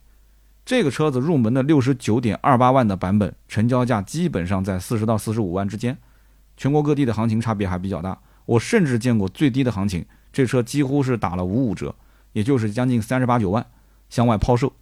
[0.66, 5.98] 这个车子入门的六十九点二八万的版本，成交价基本上在四十到四十五万之间，
[6.58, 8.20] 全国各地的行情差别还比较大。
[8.46, 11.96] 我甚至见过最低的行情，这车几乎是打了五五折，
[12.34, 13.66] 也就是将近三十八九万
[14.10, 14.74] 向外抛售。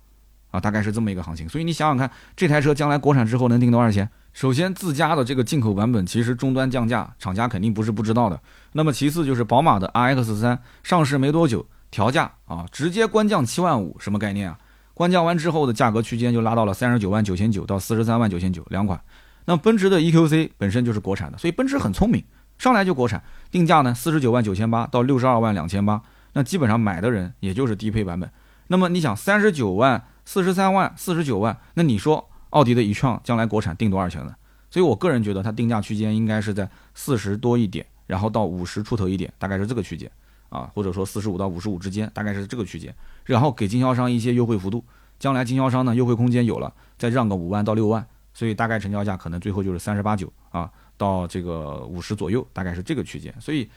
[0.51, 4.09] 啊，大概是这么一个行情，所以你想想看，这台车将来国产之后能定多少钱？
[4.33, 8.39] 首先，自家的这个进口版本其实终端降价，厂家肯定不是不知道的。
[8.73, 14.57] 那么其次就是宝马的 RX 三上市没多久，调价啊，直接官降七万五，什么概念啊？
[14.93, 18.99] 官降完之后的价格区间就拉到了三十九万九千九到四十三万九千九两款。
[19.45, 22.23] 那奔驰的 EQC 本身就是国产的，所以奔驰很聪明，
[22.57, 26.01] 上来就国产，定价呢四十九万九千八到六十二万两千八，
[26.33, 28.29] 那基本上买的人也就是低配版本。
[28.67, 30.03] 那么你想三十九万。
[30.31, 34.35] 四十三万、四十九万，那你说奥迪的 e-tron 将来国产定多少钱呢？
[34.69, 40.07] 所以我个人觉得它定价区间应该是在四十多一点，然后到五十出头一点，大概是这个区间
[40.49, 42.93] 啊，或者说四十五到五十五之间，大概是这个区间，
[43.25, 44.85] 然后给经销商一些优惠幅度，
[45.17, 53.33] 将来经销商呢优惠空间有了，再让个五万到六万，所以大概成交价可能最后就是三十八九啊到这个五十左右，大概是这个区间。
[53.41, 53.67] 所以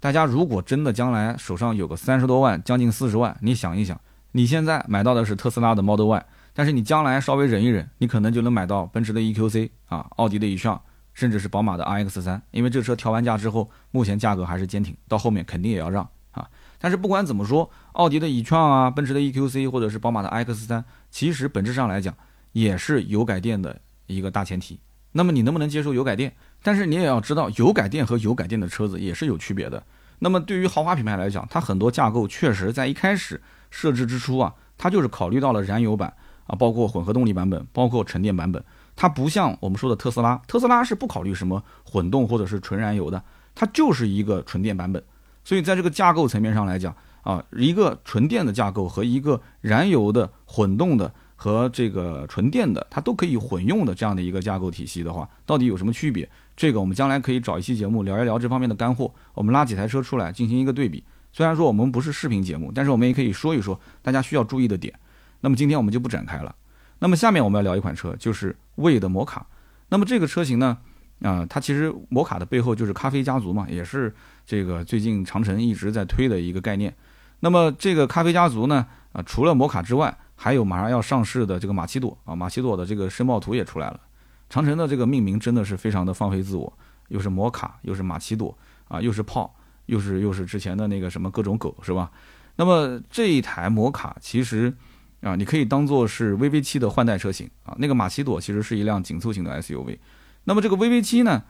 [0.00, 4.00] 大家如果真的将来手上有个三十多万，将近四十万，你想一想，
[4.32, 10.78] 你现在买到的是特斯拉的 Model Y，但是你将来稍微忍一忍，你可能就能买到奔驰的 EQC 啊，奥迪的 e-tron。
[11.14, 16.48] 甚至是宝马的 RX 三，因为这车调完价之后，目前价格还是坚挺，到后面肯定也要让啊。
[16.78, 22.14] 但是不管怎么说，奥迪的 e-tron 啊，奔驰的 EQC 或者是宝马的 X 三，其实本质上来讲
[22.52, 24.78] 也是油改电的一个大前提。
[25.10, 26.32] 那么你能不能接受油改电？
[26.62, 29.82] 但是你也要知道，油改电和油改电的车子也是有区别的。
[30.18, 36.12] 那么对于豪华品牌来讲，它很多架构确实在一开始设置之初啊，它就是考虑到了燃油版
[36.46, 38.62] 啊，包括混合动力版本，包括纯电版本。
[38.96, 43.22] 它不像我们说的特斯拉，特斯拉是不考虑什么混动或者是纯燃油的，
[43.54, 45.00] 它就是一个纯电版本。
[45.44, 56.28] 所以在这个架构层面上来讲啊，一个纯电的架构和一个燃油的混动的和这个纯电的，它都可以混用的这样的一个架构体系的话，到底有什么区别？
[56.58, 59.14] 这个我们将来可以找一期节目聊一聊这方面的干货。
[59.32, 61.04] 我们拉几台车出来进行一个对比。
[61.32, 64.92] 虽然说我们不是视频节目，但是我们也可以说一说大家需要注意的点。
[65.40, 66.52] 那么今天我们就不展开了。
[66.98, 69.46] 那么下面我们要聊一款车，就是魏的摩卡。
[69.88, 70.76] 那么这个车型呢，
[71.22, 74.12] 啊，它其实摩卡的背后就是咖啡家族嘛，也是
[74.44, 76.92] 这个最近长城一直在推的一个概念。
[77.38, 84.00] 那么这个咖啡家族呢，啊，除了摩卡之外，还有马上要上市的这个马奇朵啊，马奇朵的这个申报图也出来了。
[84.48, 86.72] 长城的这个命名真的是非常的放飞自我，
[87.08, 88.56] 又是摩卡，又是马奇朵
[88.88, 89.54] 啊，又是炮，
[89.86, 92.10] 又是又是之前的那个什么各种狗，是吧？
[92.56, 94.74] 那么这一台摩卡其实。
[95.20, 97.74] 啊，你可以当做是 VV 七的换代车型啊。
[97.80, 99.98] 那个马奇朵其实是一辆紧凑型的 SUV，
[100.44, 101.42] 那么这个 VV 七呢，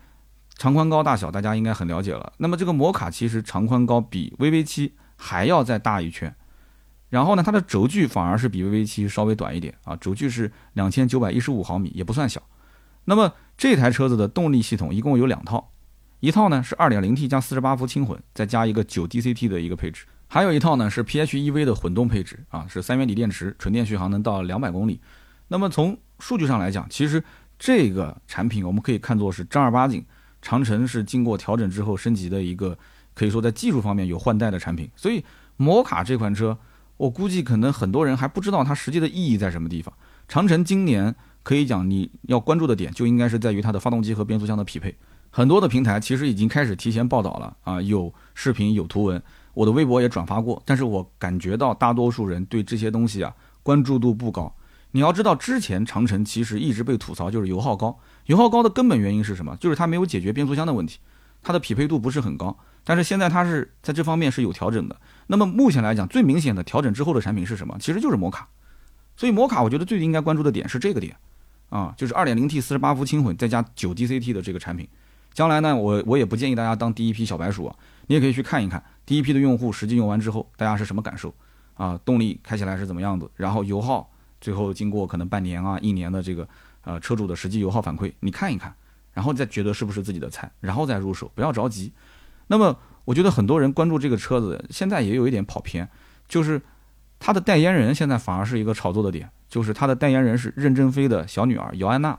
[0.56, 2.32] 长宽高大小大家应该很了解了。
[2.38, 6.34] 那么这个摩卡其实长宽高比 VV 七还要再大一圈，
[7.10, 12.42] 然后呢，它的轴距反而是比 VV 七稍微短一点啊，轴距是两千九百一十五毫米，也不算小。
[13.08, 15.72] 那么这台车子的动力系统一共有两套，
[16.20, 20.04] 一套呢是 2.0T 加48伏轻混，再加一个 9DCT 的一个配置。
[20.26, 25.00] 还有一套呢是 PHEV 的混动配置啊，是三元锂电池，纯电续航能到两百公里。
[25.48, 27.24] 那么从数据上来讲，其实
[27.58, 30.04] 这个产品我们可以看作是正儿八经
[30.42, 32.76] 长城是经过调整之后升级的一个，
[33.14, 34.90] 可以说在技术方面有换代的产品。
[34.94, 35.24] 所以
[35.56, 36.58] 摩卡这款车，
[36.98, 39.94] 我估计可能很多人还不知道它实际的意义在什么地方。
[40.28, 41.14] 长城今年
[41.48, 44.94] 可以讲你要关注的点就应该是在于它的发动机和变速箱的匹配。
[45.30, 49.22] 很多的平台其实已经开始提前报道了啊，有视频有图文。
[49.54, 54.54] 我的微博也转发过，但是我感觉到大多数人对这些东西啊关注度不高。
[54.90, 59.56] 你要知道，之前长城其实一直被吐槽就是油耗高，油耗高的根本原因是什么？
[59.56, 60.98] 就是它没有解决变速箱的问题，
[61.42, 62.54] 它的匹配度不是很高。
[62.84, 65.00] 但是现在它是在这方面是有调整的。
[65.28, 67.74] 那么目前来讲，最明显的调整之后的产品是什么？
[67.80, 68.46] 其实就是摩卡。
[69.16, 71.16] 所以摩卡，我觉得最应该关注的点是这个点
[71.68, 74.88] 啊，就是 2.0T 48伏轻混再加 9DCT 的这个产品。
[75.34, 77.76] 将来呢，我我也不建议大家当第一批小白鼠啊，
[78.08, 78.82] 你也可以去看一看。
[79.06, 81.32] 第一批的用户实际用完之后，大家是什么感受
[81.74, 81.98] 啊？
[82.04, 83.30] 动力开起来是怎么样子？
[83.36, 86.48] 然后油耗，最后经过可能半年啊、一年的这个
[86.82, 88.74] 呃车主的实际油耗反馈，你看一看，
[89.12, 91.92] 然后再觉得是不是自己的菜，然后再入手，不要着急。
[92.48, 95.88] 那么我觉得很多人关注这个车子，现在也有一点跑偏，
[96.26, 96.60] 就是
[97.20, 102.18] 它的代言人现在反而是一个炒作的点，就是他的代言人是任正非的小女儿姚安娜。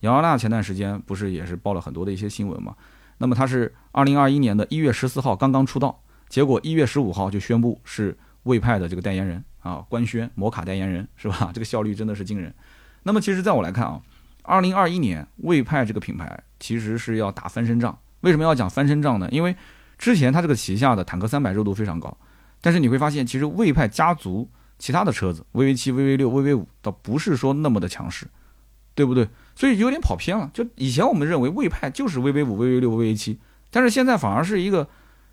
[0.00, 2.74] 姚安娜前段时间不是也是报了很多的一些新闻嘛？
[3.18, 6.02] 那么她是二零二一年的一月十四号刚刚出道。
[6.28, 11.50] 结果一月十五号就宣布是魏派的这个代言人啊，官宣摩卡代言人是吧？
[11.52, 12.54] 这个效率真的是惊人。
[13.02, 14.00] 那么其实在我来看啊，
[14.42, 17.98] 二零二一年魏派这个品牌其实是要打翻身仗。
[18.20, 19.28] 为什么要讲翻身仗呢？
[19.30, 19.54] 因为
[19.98, 22.16] 之前它这个旗下的坦克三百热度非常高，
[22.60, 24.48] 但是你会发现其实魏派家族
[24.80, 28.26] 其他的车子 VV 七、VV 六、VV 五倒不是说那么的强势，
[28.96, 29.28] 对不对？
[29.54, 30.50] 所以有点跑偏了。
[30.52, 33.38] 就以前我们认为魏派就是 VV 五、VV 六、VV 七，
[33.70, 34.88] 但是现在反而是一个。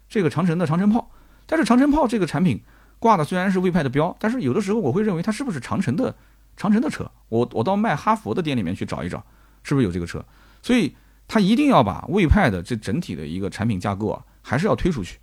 [0.10, 1.12] 这个长城的长城炮，
[1.46, 2.62] 但是长城炮这个产品
[2.98, 6.16] 挂的虽然是魏派的标，但是有的时候我会认为它是不是长城的
[6.56, 7.12] 长城的车？
[7.28, 9.22] 我我到卖哈佛的店里面去找一找，
[9.64, 10.24] 是不是有这个车？
[10.62, 10.96] 所以
[11.28, 15.20] 它一定要把魏派的这整体的一个产品架构啊，还是要推出去。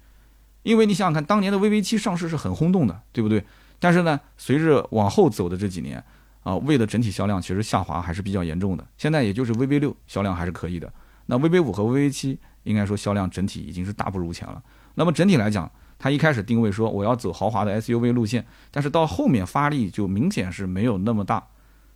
[0.62, 3.42] 因为你想想看，当年的 VV 七上市是很轰动的，对不对？
[3.78, 6.02] 但是呢，随着往后走的这几年
[6.42, 8.87] 啊，魏的整体销量其实下滑还是比较严重的。
[8.96, 10.92] 现在也就是 VV 六销量还是可以的，
[11.26, 12.38] 那 VV 五和 VV 七。
[12.64, 14.62] 应该说销量整体已经是大不如前了。
[14.94, 21.46] 那么整体来讲，它一开始定位说我要走豪华的 SUV 路线，但是到后面发力就明显是没有那么大。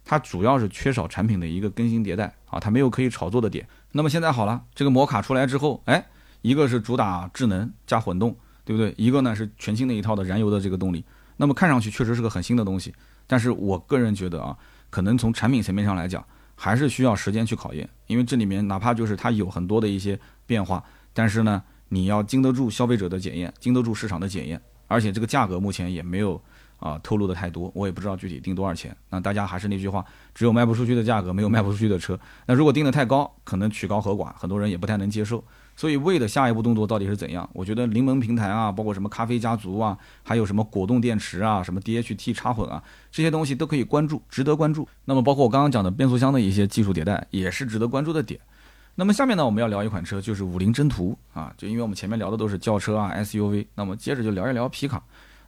[0.04, 3.66] 它主要是缺少产品的一个更新迭代啊，它没有可以炒作的点。
[3.92, 6.06] 那么现在好了，这个摩卡出来之后，哎，
[6.42, 8.36] 一个是主打智能加混动，
[8.66, 8.92] 对不对？
[8.98, 11.02] 一个呢是全新的一套的燃油的这个动力。
[11.38, 12.94] 那么看上去确实是个很新的东西，
[13.27, 14.55] 但是我个人觉得啊，
[14.90, 16.22] 可能从产品层面上来讲，
[16.55, 26.38] 还是需要时间去考验，因为这里面哪怕就是它有很多的一些变化，但是呢，你要经得住消费者的检验，经得住市场的检验，而且这个价格目前也没有。
[26.81, 28.96] 啊，透露的太多，我也不知道具体定多少钱。
[29.11, 32.16] 那大家还是那句话，只有卖不出去的价格，没有卖不出去的车。
[32.46, 35.42] 那如果定的太高，可能曲高和寡，很多人也不太能接受。
[35.78, 37.48] 所以，为的下一步动作到底是怎样？
[37.52, 44.88] 我觉得临门平台啊，包括什么咖啡家族啊，还有什么果冻电池啊，什么 DHT 插混啊，这些东西都可以关注，值得关注。
[45.04, 48.40] 那么，包括我刚刚讲的变速箱的一些技术迭代，也是值得关注的点。
[48.96, 55.00] 那么下面呢，我们要聊一款车，就是五菱征途啊，就因为我们前面聊的都是轿车啊 SUV，那么接着就聊一聊皮卡。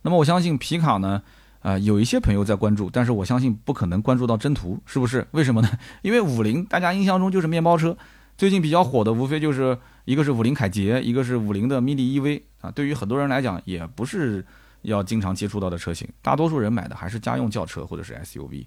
[0.02, 1.20] 那么我相信皮卡呢。
[1.62, 5.26] 啊，有一些朋友在关注，但是我相信不可能关注到征途，是不是？
[5.32, 5.68] 为什么呢？
[6.00, 7.94] 因为五菱大家印象中就是面包车，
[8.40, 9.76] 最近比较火的无非就是
[10.07, 12.70] 一个是五菱凯捷，一个是五菱的 mini EV 啊。
[12.70, 14.42] 对于很多人来讲，也不是
[14.81, 18.64] 要经常接触到的车型，大多数人买的还是家用轿车或者是 SUV。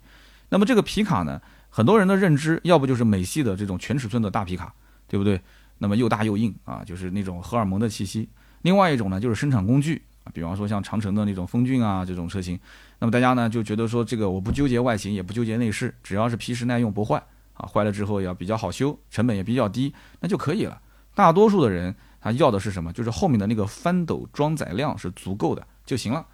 [0.49, 4.71] 那么这个皮卡呢，很多人的认知要不就是美系的这种全尺寸的大皮卡，
[5.07, 5.41] 对不对？
[5.79, 8.29] 那么又大又硬啊，就是那种荷尔蒙的气息。
[8.61, 9.99] 另外一种呢，就是生产工具。
[10.23, 12.59] 啊，比方说像长城的那种风骏啊这种车型，
[12.99, 20.79] 那么大家呢就觉得说这个我不纠结外形，也不纠结内饰，只要是皮实耐用不坏啊，坏了之后要比较好修，成本也比较低，那就可以了。
[21.15, 22.91] 大多数的人他要的是什么？
[22.93, 26.25] 就是后面的那个翻斗装载量是足够的就行了。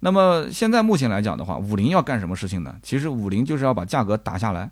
[0.00, 2.76] 那么现在目前来讲的话，五菱要干什么事情呢？
[2.82, 4.70] 其实五菱就是要把价格打下来。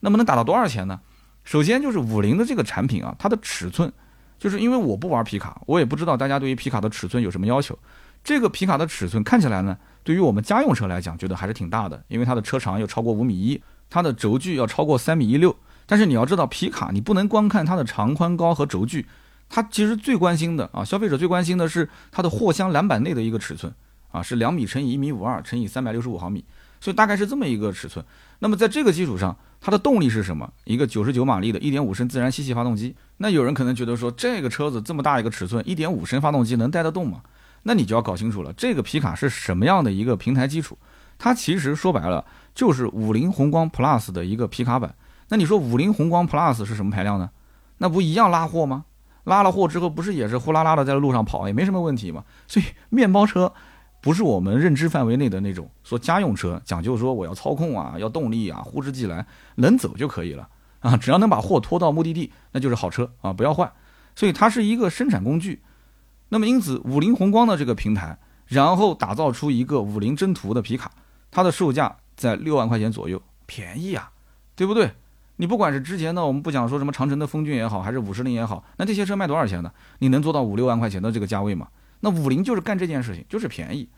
[0.00, 1.00] 那么能打到多少钱呢？
[1.44, 3.90] 首先就是五菱的这个产品啊，它的尺寸，
[4.38, 7.78] 就是因为我不玩皮卡，我也不知道大家对于皮卡的尺寸有什么要求。
[8.24, 15.56] 这个皮卡的尺寸看起来呢，对于我们家用车来讲，觉得还是挺大的，因为它的车长又超过五米一，它的轴距要超过三米一六。
[15.86, 19.06] 但是你要知道，皮卡你不能光看它的长宽高和轴距，
[19.48, 23.72] 它其实最关心的啊，消费者最关心的是它的货箱栏板内的一个尺寸
[24.10, 26.44] 啊，是两米乘以一米五二乘以三百六十五毫米，
[26.80, 28.04] 所以大概是这么一个尺寸。
[28.40, 30.52] 那么在这个基础上，它的动力是什么？
[30.64, 32.96] 一个九十九马力的一点五升自然吸气发动机。
[33.18, 37.22] 那有人可能觉得说，这个车子这么大一个尺寸，一点五升发动机能带得动吗？
[37.62, 40.76] 那你就要搞清楚了，这个皮卡是什么样的一个平台基础？
[41.18, 42.24] 它其实说白了
[42.56, 44.92] 就是五菱宏光 Plus 的一个皮卡版。
[45.28, 47.30] 那你说五菱宏光 Plus 是什么排量呢？
[47.78, 48.86] 那不一样拉货吗？
[49.24, 52.24] 拉了货之后不是也是呼啦啦的在路上跑，也没什么问题嘛。
[52.46, 53.52] 所以面包车
[54.00, 60.48] 不是我们认知范围内的那种说家用车，讲究说我要操控啊，要动力啊，呼之即来，能走就可以了
[60.80, 63.70] 啊，只要能把货拖到目的地，那就是好车啊，不要换。
[64.14, 65.60] 所以它是一个生产工具。
[66.28, 68.16] 那么因此，五菱宏光的这个平台，
[68.46, 70.90] 然后打造出一个五菱征途的皮卡，
[71.30, 74.10] 它的售价在六万块钱左右，便宜啊，
[74.54, 74.92] 对不对？
[75.36, 79.70] 你不管是之前呢，我们不讲说什么长城的风骏也好，还是五十铃也好，那这些车卖多少钱呢？
[79.98, 81.68] 你能做到五六万块钱的这个价位吗？
[82.00, 83.88] 那五菱就是干这件事情，就是便宜。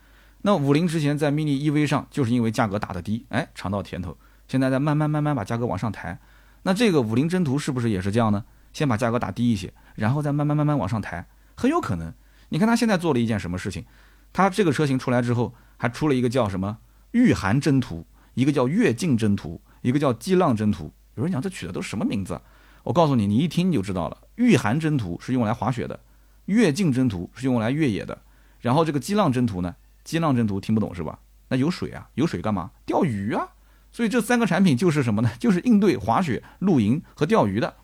[0.43, 4.17] 那五菱之前在 mini EV 上，就是因为价格打得低，哎，尝到甜头，
[4.49, 6.19] 现在在慢慢慢慢把价格往上抬。
[6.63, 8.45] 那这个五菱征途是不是也是这样呢？
[8.73, 11.27] 先把价格打低一些，然后再慢慢慢慢往上抬。
[11.57, 12.13] 很有可能，
[12.51, 13.85] 你看他现在做了一件什么事情？
[14.33, 16.79] 他这个车型出来之后，还出了一个叫什么
[17.19, 20.93] “御寒征途”，一个叫“越境征途”，一个叫“激浪征途”。
[21.17, 22.41] 有人讲这取的都是什么名字？
[22.85, 24.17] 我告诉你，你一听你就知道了。
[24.37, 25.99] 御寒征途是用来滑雪的，
[26.45, 28.17] 越境征途是用来越野的。
[28.61, 29.75] 然后这个激浪征途呢？
[30.05, 31.19] 激浪征途听不懂是吧？
[31.49, 32.71] 那有水啊，有水干嘛？
[32.87, 33.49] 钓鱼啊。
[33.91, 35.31] 所以这三个产品就是什么呢？
[35.41, 37.75] 就是应对滑雪、露营和钓鱼的。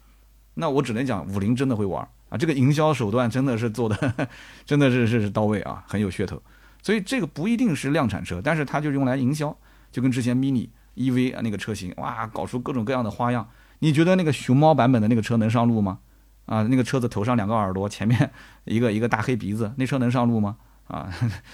[0.54, 2.08] 那我只能讲，五菱真的会玩。
[2.28, 4.28] 啊，这个营销手段真的是做的，
[4.64, 6.40] 真的是是是到位啊，很有噱头。
[6.84, 9.56] 所以这个不一定是量产车，但是它就用来营销，
[9.90, 13.48] 就跟之前 mini EV 啊那个车型，哇，搞出各种各样的花样。
[13.78, 15.98] 你觉得那个熊猫版本的那个车能上路吗？
[16.44, 18.30] 啊，那个车子头上两个耳朵，前面
[18.66, 20.58] 一个一个大黑鼻子，那车能上路吗？
[20.86, 21.10] 啊，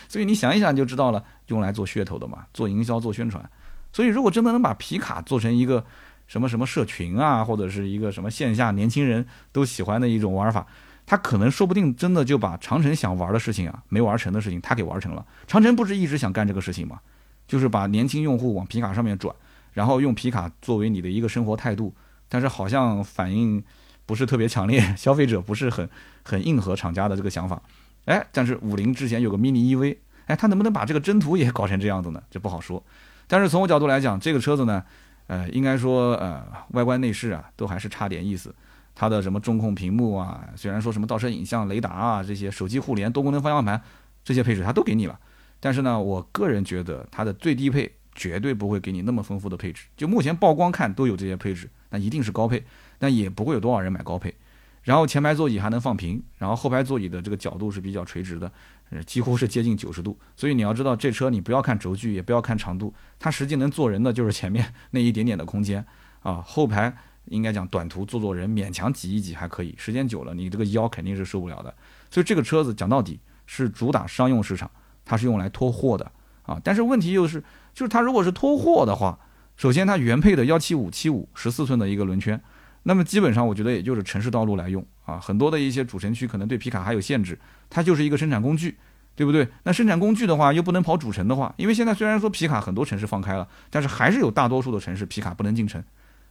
[0.08, 3.48] 所以你想一想就知道了，用来做噱头的嘛，做营销做宣传。
[3.92, 5.86] 所以如果真的能把皮卡做成一个。
[6.26, 10.64] 什么什么社群啊，或者是一个什么线下年轻人都喜欢的一种玩法，
[11.10, 15.26] 他可能说不定真的就把长城想玩的事情啊，没玩成的事情，他给玩成了。
[15.48, 17.00] 长城不是一直想干这个事情吗？
[17.48, 19.34] 就是把年轻用户往皮卡上面转，
[19.72, 21.92] 然后用皮卡作为你的一个生活态度。
[22.28, 23.60] 但是好像反应
[24.06, 25.90] 不是特别强烈，消费者不是很
[26.22, 27.60] 很应和厂家的这个想法。
[28.04, 32.22] 哎，但是五菱之前有个 mini EV，哎，他能不能把这个征途也搞成这样子呢？
[32.30, 32.80] 这不好说。
[33.26, 34.84] 但是从我角度来讲，这个车子呢。
[35.26, 38.52] 呃，应该说，呃，外观内饰啊，都还是差点意思。
[39.00, 43.80] 它的什么中控屏幕啊，虽然说什么倒车影像、雷达啊这些，手机互联、多功能方向盘
[44.22, 45.18] 这些配置它都给你了，
[45.58, 49.86] 但是呢，我个人觉得它的最低配绝对不会给你那么丰富的配置。
[49.96, 52.62] 就目前曝光看都有这些配置，那一定是高配，
[52.98, 54.34] 但也不会有多少人买高配。
[54.82, 58.52] 然后前排座椅还能放平，然后后排座椅的这个角度是比较垂直的，
[58.90, 60.14] 呃，几乎是接近九十度。
[60.36, 65.82] 所以你要知道，这车你不要看轴距，也不要看长度，它实际能坐人的就是前面那一点点的空间
[66.22, 66.44] 啊。
[66.44, 66.94] 后排
[67.30, 71.74] 应该讲短途坐坐人，勉强挤一挤还可以，时间久了你这个腰肯定是受不了的。
[72.10, 74.70] 所以这个车子讲到底是主打商用市场，
[75.04, 76.10] 它是用来拖货的
[76.42, 76.60] 啊。
[76.62, 79.18] 但是问题又是，就是它如果是拖货的话，
[79.56, 82.40] 首先它原配的幺七五七五十四寸的一个轮圈。
[82.82, 88.76] 那么基本上，我觉得也就是城市道路来用啊，很多的一些主城区可能对皮卡还有限制，它就是一个生产工具，
[89.14, 89.46] 对不对？
[89.64, 95.84] 那生产工具的话，又不能跑主城的话，因为现在虽然说皮卡很多城市放开了，但是还是有大多数的城市皮卡不能进城。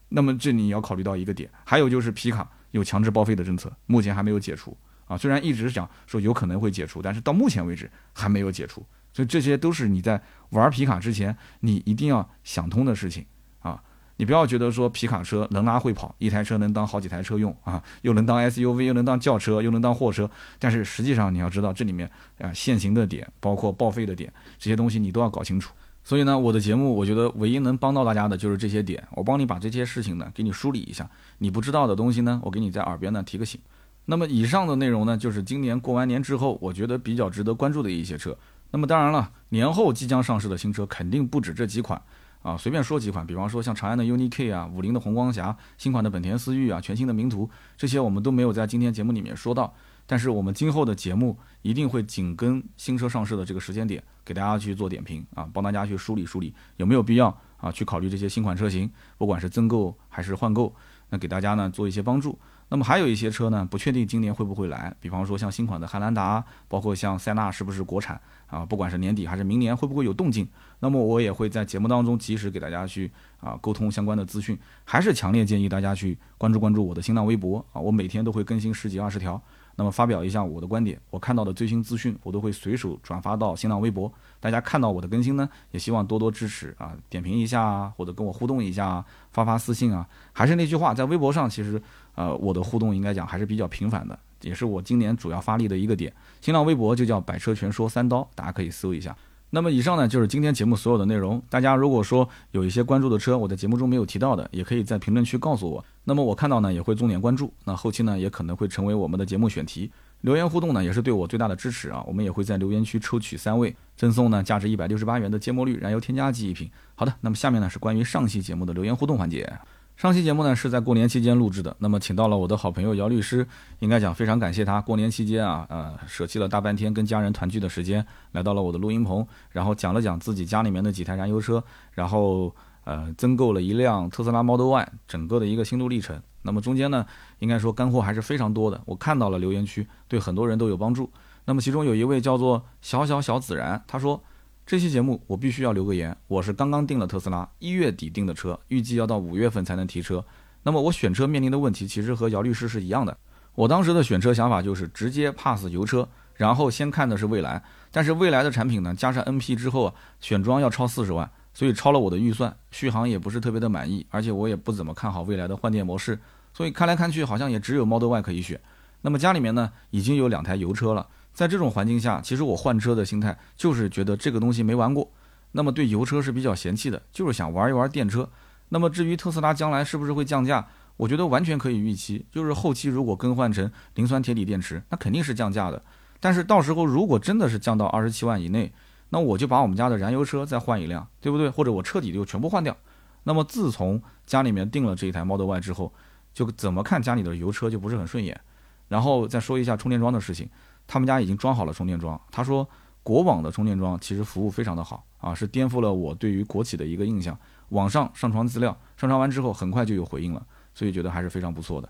[0.10, 4.76] 那么这你要考虑到一个点，还有就是皮卡有强制报废的政策，目前还没有解除
[5.08, 5.18] 啊。
[5.18, 13.26] 虽然一直讲说有可能会解除，但是到目前为止还没有解除，所以这些都是你在玩皮卡之前你一定要想通的事情
[13.60, 13.82] 啊。
[14.18, 20.30] 你不要觉得说皮卡车能拉会跑，一台车能当好几台车用啊，又能当 SUV，又能当轿车，又能当货车。
[20.60, 25.74] 但是实际上你要知道这里面啊限行的点，包括报废的点，这些东西你都要搞清楚。
[26.10, 31.08] 所以呢，我的节目我觉得唯一能帮到大家的就是这些点，我帮你把这些事情呢给你梳理一下。
[31.38, 33.62] 你不知道的东西呢，我给你在耳边呢提个醒。
[34.06, 38.36] 那么以上的内容呢，就是今年过完年之后，我觉得比较值得关注的一些车。
[38.72, 42.02] 那么当然了，年后即将上市的新车肯定不止这几款。
[42.42, 47.48] 啊，随便说几款，比方说像长安的 UNI K 啊，五菱的宏光侠，新款的本田思域啊，全新的名图，
[47.78, 49.76] 这些我们都没有在今天节目里面说到。
[50.10, 58.90] 但是我们今后的节目一定会紧跟新车上市的这个时间点，给大家去做点评啊，帮大家去梳理梳理有没有必要啊去考虑这些新款车型，
[59.20, 60.74] 不管是增购还是换购，
[61.12, 62.40] 那给大家呢做一些帮助。
[62.72, 68.66] 那么还有一些车呢，不确定今年会不会来，比方说像新款的汉兰达，包括像塞纳是不是国产啊？
[68.66, 70.48] 不管是年底还是明年，会不会有动静？
[70.80, 74.58] 那么我也会在节目当中及时给大家去啊沟通相关的资讯。
[74.86, 79.40] 还是强烈建议大家去关注关注我的新浪微博啊，我每天都会更新十几二十条。
[79.80, 84.12] 那么发表一下我的观点，我看到的最新资讯，我都会随手转发到新浪微博。
[84.38, 90.06] 大家看到我的更新呢，也希望多多支持啊，点评一下啊，或者跟我互动一下啊，发发私信啊。
[90.34, 91.82] 还是那句话，在微博上其实
[92.16, 96.14] 呃我的互动应该讲还是比较频繁的，也是我今年主要发力的一个点。
[96.42, 99.16] 新浪微博就叫百车全说三刀，大家可以搜一下。
[99.52, 101.42] 那么以上呢就是今天节目所有的内容。
[101.50, 105.84] 大家如果说有一些关注的车，我在节目中没有提到的，也可以在评论区告诉我。
[106.10, 107.54] 那么我看到呢也会重点关注。
[107.66, 109.92] 那后期呢也可能会成为我们的节目选题。
[110.22, 112.04] 留言互动呢也是对我最大的支持啊。
[112.08, 116.68] 我们也会在留言区抽取三位，赠送呢价值一百六十八元的芥末绿燃油添加剂一瓶。
[116.96, 119.48] 好的，那么下面呢是关于上期节目的留言互动环节。
[119.96, 123.46] 上期节目呢是在过年期间录制的，那么请到了我的好朋友姚律师，
[123.80, 136.22] 应该讲非常感谢他过年期间啊，呃，舍弃了大半天跟家人团聚的时间，来到了我的录音棚，然后讲了讲自己家里面的几台燃油车，然后呃增购了一辆特斯拉 Model Y，整个的一个心路历程。
[136.42, 137.06] 那么中间呢，
[137.40, 141.12] 应该说干货还是非常多的，我看到了留言区，对很多人都有帮助。
[141.46, 144.22] 那么其中有一位叫做小小小子然，他说。
[144.66, 150.24] 这期节目我必须要留个言，我是刚刚订了特斯拉，一月底订的车，预计要到五月份才能提车。
[150.62, 153.18] 那么我选车面临的问题其实和姚律师是一样的。
[153.56, 157.64] 我当时的选车想法就是直接 pass 油车，然后先看的是蔚来。
[157.90, 166.18] 但是蔚来的产品呢，加上 NP 之后啊，选装要超四十万，所以超了我的预算，续航也不是特别的满意，而且我也不怎么看好未来的换电模式。
[166.54, 168.60] 所以看来看去好像也只有 Model Y 可以选。
[169.02, 171.08] 那么家里面呢已经有两台油车了。
[171.34, 175.10] 在这种环境下，其实我换车的心态就是觉得这个东西没玩过，
[175.54, 178.28] 那么对油车是比较嫌弃的，就是想玩一玩电车。
[178.70, 185.82] 那么至于特斯拉将来是不是会降价，我觉得完全可以预期，就是后期如果更换成磷酸铁锂电池，那肯定是降价的。
[186.20, 188.72] 但是到时候如果真的是降到二十七万以内，
[189.10, 191.50] 那我就把我们家的燃油车再换一辆，对不对？
[191.50, 192.76] 或者我彻底就全部换掉。
[193.24, 195.92] 那么自从家里面订了这一台 Model Y 之后，
[196.34, 198.40] 就怎么看家里的油车就不是很顺眼。
[198.88, 200.50] 然后再说一下充电桩的事情。
[200.88, 202.20] 他们家已经装好了充电桩。
[202.32, 202.68] 他说，
[203.04, 207.38] 国网的充电桩其实服务非常的好啊，是颠覆了我对于国企的一个印象。
[207.70, 210.44] 网上上传资料，上传完之后很快就有回应了，
[210.74, 211.88] 所以觉得还是非常不错的。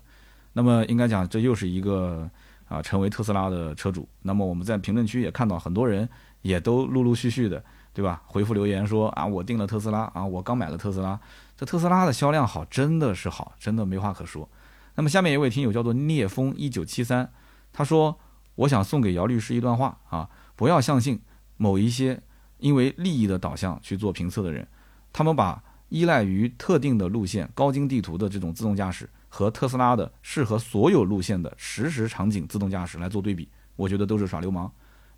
[0.52, 2.28] 那么应该讲，这又是一个
[2.68, 4.06] 啊成为特斯拉的车主。
[4.20, 6.06] 那么我们在评论区也看到很多人
[6.42, 8.22] 也都陆陆续续的，对吧？
[8.26, 11.18] 回复留言说啊，我订了特斯拉啊，我刚买了特斯拉。
[11.56, 14.48] 这特斯拉的销量好，真的是好，真的没话可说。
[14.94, 17.30] 那么下面一位听友叫做聂风一九七三，
[17.72, 18.18] 他说。
[18.56, 21.18] 我想送给姚律师一段话啊，不要相信
[21.56, 22.20] 某一些
[22.58, 24.66] 因为利益的导向去做评测的人，
[25.14, 34.70] 他们把依赖于特定的路线高精地图的这种自动驾驶和特斯拉的适合所有路线的实时场景自动驾驶来做对比，我觉得都是耍流氓。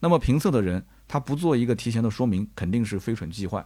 [0.03, 3.65] 那么评测的人他不做一个提前的说明，肯定是非蠢即坏。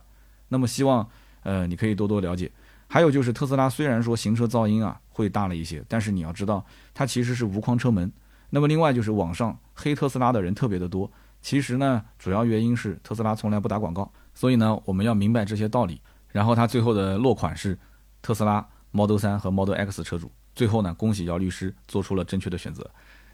[0.48, 1.08] 那么希望
[1.44, 2.52] 呃你可以多多了解。
[2.86, 6.62] 还有就是特斯拉虽然说行车噪音啊会大了一些，但是你要知道
[6.92, 8.12] 它其实是无框车门。
[8.50, 11.10] 那么另外就是网上黑特斯拉的人特别的多，
[11.40, 15.98] 其实呢主要原因是特斯拉从来不打广告，所以呢我们要明白这些道理。
[16.28, 17.78] 然后它最后的落款是
[18.20, 20.30] 特斯拉 Model 3和 Model X 车主。
[20.54, 22.88] 最后呢，恭喜姚律师做出了正确的选择。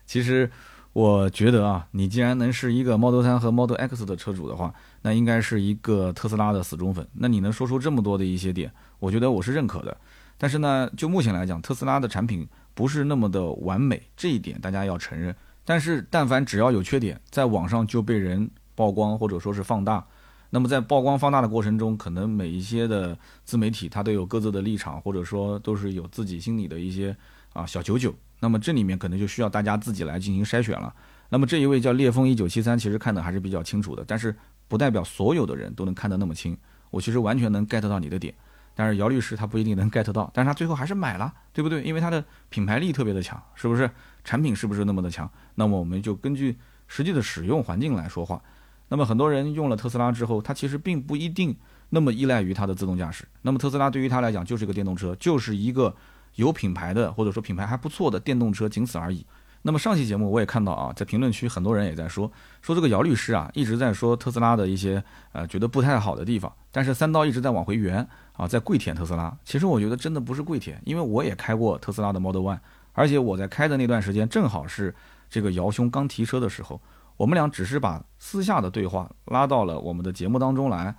[0.06, 0.50] 其实
[0.92, 7.06] 我觉得啊，你既然能是一个 Model 3和 Model X 的车主的话，那应该是一个特斯拉的死忠粉。
[7.14, 9.96] 那你能说出这么多的一些点，我觉得我是认可的。
[10.36, 15.34] 但是呢，就目前来讲，特斯拉的产品不是那么的完美，这一点大家要承认。
[15.64, 20.04] 但是但凡只要有缺点，在网上就被人曝光或者说是放大。
[20.50, 23.16] 那么在曝光放大的过程中，可能每一些的
[23.46, 27.16] 自媒体它都有各自的立场，或者说都是有自己心里的一些
[27.54, 28.14] 啊小九九。
[28.42, 30.92] 那么这里面可能就需要大家自己来进行筛选了。
[31.28, 34.34] 那么这一位叫烈风一九七三，其实看的还是比较清楚的，但是
[34.66, 36.58] 不代表所有的人都能看得那么清。
[36.90, 38.34] 我其实完全能 get 到你的点，
[38.74, 41.84] 但是姚律师他不一定能 get 到，但是他最后还是买了，对不对？
[41.84, 43.88] 因为他的品牌力特别的强，是不是？
[44.24, 45.30] 产品是不是那么的强？
[45.54, 48.42] 那么我们就根据实际的使用环境来说话。
[48.88, 51.56] 那么很多人用了特斯拉之后，他其实并不一定
[51.90, 53.24] 那么依赖于它的自动驾驶。
[53.40, 55.94] 那么特斯拉对于他来讲就是一个电动车，就是一个
[56.36, 59.24] 有品牌的或者说品牌还不错的电动车，仅此而已。
[59.64, 62.30] 那么上期节目我也看到啊，在评论区很多人也在说，
[62.60, 65.02] 说这个姚律师啊一直在说特斯拉的一些
[65.32, 69.32] 呃觉得不太好的地方，但是三刀一直在往回圆啊，在跪舔特斯拉。
[69.44, 72.58] 其实我觉得真的不是跪舔，因为我也开过特斯拉的 Model One，
[72.92, 74.94] 而且我在开的那段时间正好是
[75.30, 76.80] 这个姚兄刚提车的时候。
[77.18, 80.92] 我们俩只是把私下的对话拉到了我们的节目当中来，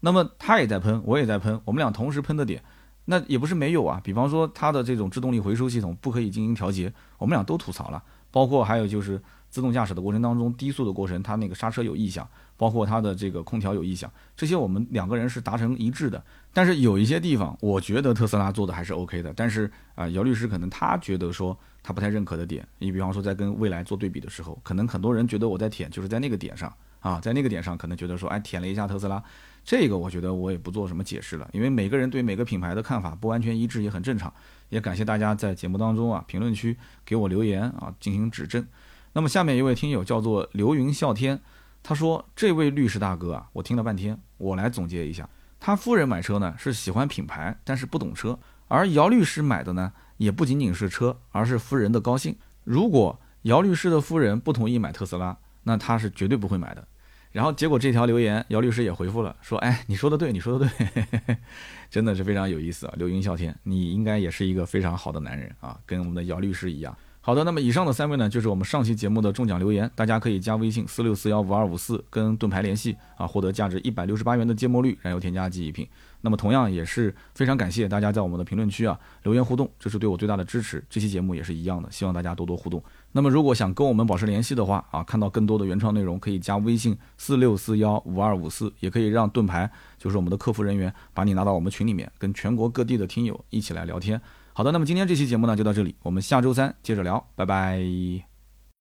[0.00, 2.62] 那么他也在喷，我也在喷，我们俩同时喷的点，
[3.04, 4.00] 那也不是没有啊。
[4.02, 8.02] 比方说它的这种制动力回收系统不可以进行调节，我们俩都吐槽了。
[8.30, 16.22] 包括还有就是自动驾驶的过程当中，低速的过程，它那个刹车有异响，包括它的这个空调有异响，这些我们两个人是达成一致的。
[16.52, 19.32] 但是有一些地方，我觉得特斯拉做的还是 OK 的。
[19.34, 21.56] 但是啊，姚律师可能他觉得说。
[21.82, 26.70] 他不太认可的点，你比方说在跟未来做对比的时候，可能很多人觉得我在舔，就是在那个点上
[27.00, 29.20] 啊，在那个点上可能觉得说，哎，舔了一下特斯拉，
[29.64, 34.32] 这个我觉得我也不做什么解释了，因为每个人对每个品牌的看法不完全一致也很正常，
[34.68, 38.66] 也感谢大家在节目当中啊评论区给我留言啊进行指正。
[39.12, 41.40] 那么下面一位听友叫做流云笑天，
[41.82, 48.38] 他说这位律师大哥啊，我听了半天，我来总结一下，他夫人买车呢是喜欢品牌，但是不懂车，
[48.68, 49.92] 而姚律师买的呢。
[50.20, 52.36] 也不仅仅是车，而是夫人的高兴。
[52.64, 56.86] 如果姚律师的夫人不同意买特斯拉，那他是绝对不会买的。
[57.32, 61.36] 然后结果这条留言，姚律师也回复了，说：“哎，你说的对，你说的对，
[61.88, 66.96] 真的是非常有意思啊。”刘云笑天，你应该也是一个非常好的男人啊，跟我们的姚律师一样。
[67.22, 75.86] 好的，那么以上的三位呢，就是我们上期节目的中奖留言，大家可以加微信四六四幺五二五四跟盾牌联系啊，获得价值一百六十八元的芥末绿燃油添加剂一瓶。
[76.22, 80.82] 那么同样也是非常感谢大家在我们的评论区啊留言互动，这是对我最大的支持。
[80.88, 82.82] 这期节目也是一样的，希望大家多多互动。
[83.12, 94.18] 那么如果想跟我们保持联系的话啊，看到更多的原创内容，可以加微信四六四幺五二五四，也可以让盾牌就是我们的客服人员把你拉到我们群里面，跟全国各地的听友一起来聊天。
[94.60, 98.29] 好的，那么今天这期节目呢就到这里，我们下周三接着聊，拜拜。